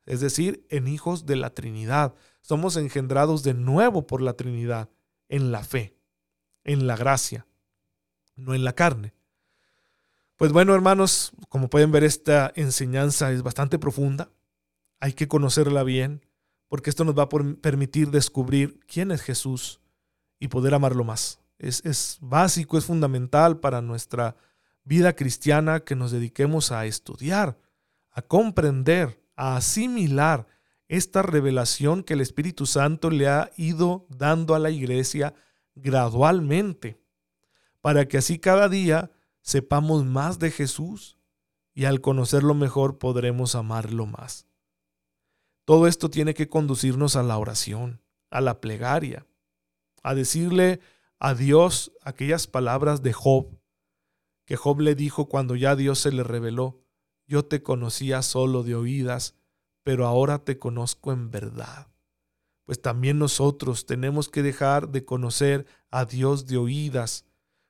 es 0.07 0.21
decir, 0.21 0.67
en 0.69 0.89
hijos 0.89 1.27
de 1.27 1.37
la 1.37 1.51
Trinidad. 1.51 2.15
Somos 2.43 2.77
engendrados 2.77 3.43
de 3.43 3.55
nuevo 3.55 4.07
por 4.07 4.21
la 4.21 4.35
Trinidad, 4.35 4.91
en 5.29 5.53
la 5.53 5.65
fe, 5.65 5.97
en 6.65 6.87
la 6.87 6.97
gracia, 6.97 7.47
no 8.37 8.55
en 8.55 8.65
la 8.65 8.75
carne. 8.75 9.15
Pues 10.37 10.53
bueno, 10.53 10.75
hermanos, 10.75 11.33
como 11.49 11.69
pueden 11.69 11.93
ver, 11.93 12.03
esta 12.03 12.51
enseñanza 12.57 13.31
es 13.31 13.43
bastante 13.43 13.79
profunda. 13.79 14.31
Hay 14.99 15.13
que 15.13 15.29
conocerla 15.29 15.83
bien, 15.83 16.25
porque 16.71 16.89
esto 16.89 17.05
nos 17.05 17.19
va 17.19 17.25
a 17.25 17.29
permitir 17.29 18.13
descubrir 18.13 18.79
quién 18.87 19.11
es 19.11 19.23
Jesús 19.23 19.81
y 20.39 20.47
poder 20.47 20.73
amarlo 20.73 21.03
más. 21.03 21.41
Es, 21.59 21.85
es 21.85 22.19
básico, 22.21 22.79
es 22.79 22.85
fundamental 22.85 23.59
para 23.59 23.83
nuestra 23.83 24.37
vida 24.85 25.17
cristiana 25.17 25.81
que 25.81 25.97
nos 25.97 26.13
dediquemos 26.13 26.71
a 26.71 26.87
estudiar, 26.87 27.59
a 28.13 28.23
comprender, 28.23 29.21
a 29.35 29.57
asimilar 29.57 30.47
esta 30.87 31.23
revelación 31.23 32.05
que 32.05 32.15
el 32.15 32.21
Espíritu 32.21 32.67
Santo 32.67 33.11
le 33.11 33.27
ha 33.27 33.51
ido 33.57 34.07
dando 34.09 34.55
a 34.55 34.61
la 34.61 34.71
iglesia 34.71 35.35
gradualmente, 35.75 37.01
para 37.81 38.07
que 38.07 38.19
así 38.19 38.39
cada 38.39 38.69
día 38.69 39.11
sepamos 39.43 40.05
más 40.05 40.39
de 40.39 40.53
Jesús 40.53 41.19
y 41.75 41.87
al 41.87 42.01
conocerlo 42.01 42.55
mejor 42.55 42.99
podremos 42.99 43.57
amarlo 43.57 44.07
más. 44.07 44.47
Todo 45.71 45.87
esto 45.87 46.11
tiene 46.11 46.35
que 46.35 46.49
conducirnos 46.49 47.15
a 47.15 47.23
la 47.23 47.39
oración, 47.39 48.03
a 48.29 48.41
la 48.41 48.61
plegaria, 48.61 49.29
a 50.03 50.17
decirle 50.17 50.81
a 51.21 51.35
Dios 51.35 51.93
aquellas 52.03 52.49
palabras 52.49 53.05
de 53.05 53.13
Job, 53.13 53.57
que 54.47 54.57
Job 54.57 54.81
le 54.81 54.97
dijo 54.97 55.29
cuando 55.29 55.55
ya 55.55 55.77
Dios 55.77 56.01
se 56.01 56.11
le 56.11 56.25
reveló, 56.25 56.81
yo 57.29 57.45
te 57.45 57.63
conocía 57.63 58.23
solo 58.23 58.65
de 58.65 58.75
oídas, 58.75 59.37
pero 59.85 60.09
ahora 60.09 60.41
te 60.41 60.59
conozco 60.59 61.13
en 61.13 61.31
verdad. 61.31 61.87
Pues 62.65 62.83
también 62.83 63.21
nosotros 63.21 63.87
tenemos 63.87 64.29
que 64.29 64.43
dejar 64.43 64.89
de 64.89 65.05
conocer 65.05 65.67
a 65.93 66.05
Dios 66.05 66.47
de 66.49 66.57
oídas 66.57 67.27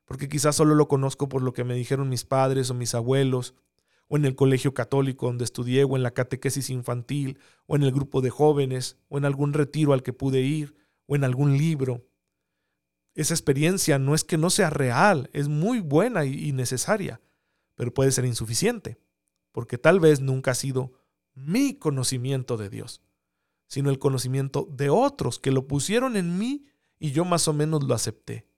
porque 0.07 0.31
quizás 0.31 0.57
solo 0.57 0.75
lo 0.75 0.89
conozco 0.89 1.29
por 1.29 1.43
lo 1.43 1.53
que 1.53 1.65
me 1.65 1.75
dijeron 1.75 2.09
mis 2.09 2.25
padres 2.25 2.71
o 2.71 2.75
mis 2.75 2.95
abuelos, 2.95 3.55
o 4.13 4.17
en 4.17 4.25
el 4.25 4.35
colegio 4.35 4.75
católico 4.75 5.27
donde 5.27 5.45
estudié, 5.45 5.85
o 5.85 5.97
en 5.97 6.03
la 6.03 6.11
catequesis 6.11 6.69
infantil, 6.69 7.39
o 7.67 7.77
en 7.77 7.85
el 7.85 7.93
grupo 7.93 8.21
de 8.21 8.31
jóvenes, 8.31 8.99
o 9.09 9.19
en 9.19 9.25
algún 9.25 9.53
retiro 9.53 9.93
al 9.93 10.03
que 10.03 10.13
pude 10.13 10.41
ir, 10.41 10.75
o 11.07 11.15
en 11.15 11.23
algún 11.23 11.57
libro. 11.57 12.05
Esa 13.15 13.35
experiencia 13.35 14.01
no 14.01 14.17
es 14.17 14.25
que 14.25 14.37
no 14.37 14.51
sea 14.51 14.69
real, 14.69 15.31
es 15.33 15.47
muy 15.47 15.79
buena 15.79 16.25
y 16.25 16.51
necesaria, 16.51 17.21
pero 17.77 17.95
puede 17.95 18.11
ser 18.11 18.25
insuficiente, 18.25 18.99
porque 19.53 19.79
tal 19.79 20.01
vez 20.01 20.21
nunca 20.21 20.51
ha 20.51 20.57
sido 20.57 20.93
mi 21.35 21.75
conocimiento 21.75 22.57
de 22.57 22.69
Dios, 22.69 23.03
sino 23.69 23.91
el 23.91 24.01
conocimiento 24.01 24.67
de 24.73 24.91
otros 24.91 25.39
que 25.39 25.53
lo 25.53 25.69
pusieron 25.69 26.17
en 26.17 26.37
mí 26.37 26.67
y 26.99 27.13
yo 27.13 27.25
más 27.25 27.47
o 27.47 27.53
menos 27.53 27.85
lo 27.85 27.95
acepté. 27.95 28.49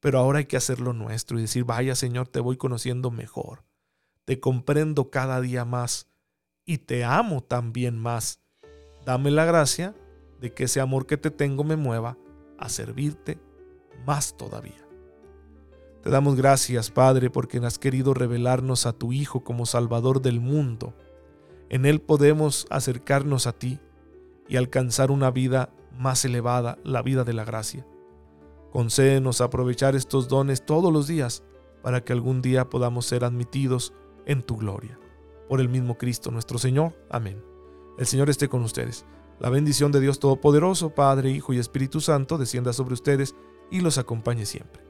Pero 0.00 0.20
ahora 0.20 0.38
hay 0.38 0.46
que 0.46 0.56
hacerlo 0.56 0.94
nuestro 0.94 1.38
y 1.38 1.42
decir, 1.42 1.64
vaya 1.64 1.94
Señor, 1.94 2.28
te 2.28 2.40
voy 2.40 2.56
conociendo 2.56 3.10
mejor, 3.10 3.66
te 4.26 4.40
comprendo 4.40 5.08
cada 5.08 5.40
día 5.40 5.64
más 5.64 6.08
y 6.66 6.78
te 6.78 7.04
amo 7.04 7.42
también 7.42 7.96
más. 7.96 8.40
Dame 9.06 9.30
la 9.30 9.44
gracia 9.44 9.94
de 10.40 10.52
que 10.52 10.64
ese 10.64 10.80
amor 10.80 11.06
que 11.06 11.16
te 11.16 11.30
tengo 11.30 11.64
me 11.64 11.76
mueva 11.76 12.18
a 12.58 12.68
servirte 12.68 13.38
más 14.04 14.36
todavía. 14.36 14.84
Te 16.02 16.10
damos 16.10 16.36
gracias, 16.36 16.90
Padre, 16.90 17.30
porque 17.30 17.58
has 17.58 17.78
querido 17.78 18.14
revelarnos 18.14 18.86
a 18.86 18.92
tu 18.92 19.12
Hijo 19.12 19.44
como 19.44 19.64
Salvador 19.64 20.20
del 20.20 20.40
mundo. 20.40 20.92
En 21.68 21.86
Él 21.86 22.00
podemos 22.00 22.66
acercarnos 22.68 23.46
a 23.46 23.52
ti 23.52 23.78
y 24.48 24.56
alcanzar 24.56 25.12
una 25.12 25.30
vida 25.30 25.70
más 25.96 26.24
elevada, 26.24 26.78
la 26.82 27.02
vida 27.02 27.22
de 27.22 27.32
la 27.32 27.44
gracia. 27.44 27.86
Concédenos 28.72 29.40
aprovechar 29.40 29.94
estos 29.94 30.28
dones 30.28 30.66
todos 30.66 30.92
los 30.92 31.06
días 31.06 31.44
para 31.82 32.02
que 32.02 32.12
algún 32.12 32.42
día 32.42 32.68
podamos 32.68 33.06
ser 33.06 33.24
admitidos 33.24 33.92
en 34.26 34.42
tu 34.42 34.56
gloria. 34.56 34.98
Por 35.48 35.60
el 35.60 35.68
mismo 35.68 35.96
Cristo 35.96 36.30
nuestro 36.30 36.58
Señor. 36.58 36.92
Amén. 37.08 37.42
El 37.98 38.06
Señor 38.06 38.28
esté 38.28 38.48
con 38.48 38.62
ustedes. 38.62 39.06
La 39.38 39.50
bendición 39.50 39.92
de 39.92 40.00
Dios 40.00 40.18
Todopoderoso, 40.18 40.90
Padre, 40.90 41.30
Hijo 41.30 41.52
y 41.52 41.58
Espíritu 41.58 42.00
Santo, 42.00 42.38
descienda 42.38 42.72
sobre 42.72 42.94
ustedes 42.94 43.34
y 43.70 43.80
los 43.80 43.98
acompañe 43.98 44.46
siempre. 44.46 44.82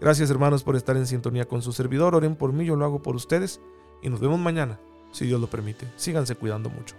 Gracias 0.00 0.30
hermanos 0.30 0.62
por 0.62 0.76
estar 0.76 0.96
en 0.96 1.06
sintonía 1.06 1.46
con 1.46 1.62
su 1.62 1.72
servidor. 1.72 2.14
Oren 2.14 2.36
por 2.36 2.52
mí, 2.52 2.64
yo 2.64 2.76
lo 2.76 2.84
hago 2.84 3.02
por 3.02 3.16
ustedes 3.16 3.60
y 4.02 4.08
nos 4.08 4.20
vemos 4.20 4.38
mañana, 4.38 4.80
si 5.12 5.26
Dios 5.26 5.40
lo 5.40 5.48
permite. 5.48 5.86
Síganse 5.96 6.36
cuidando 6.36 6.70
mucho. 6.70 6.94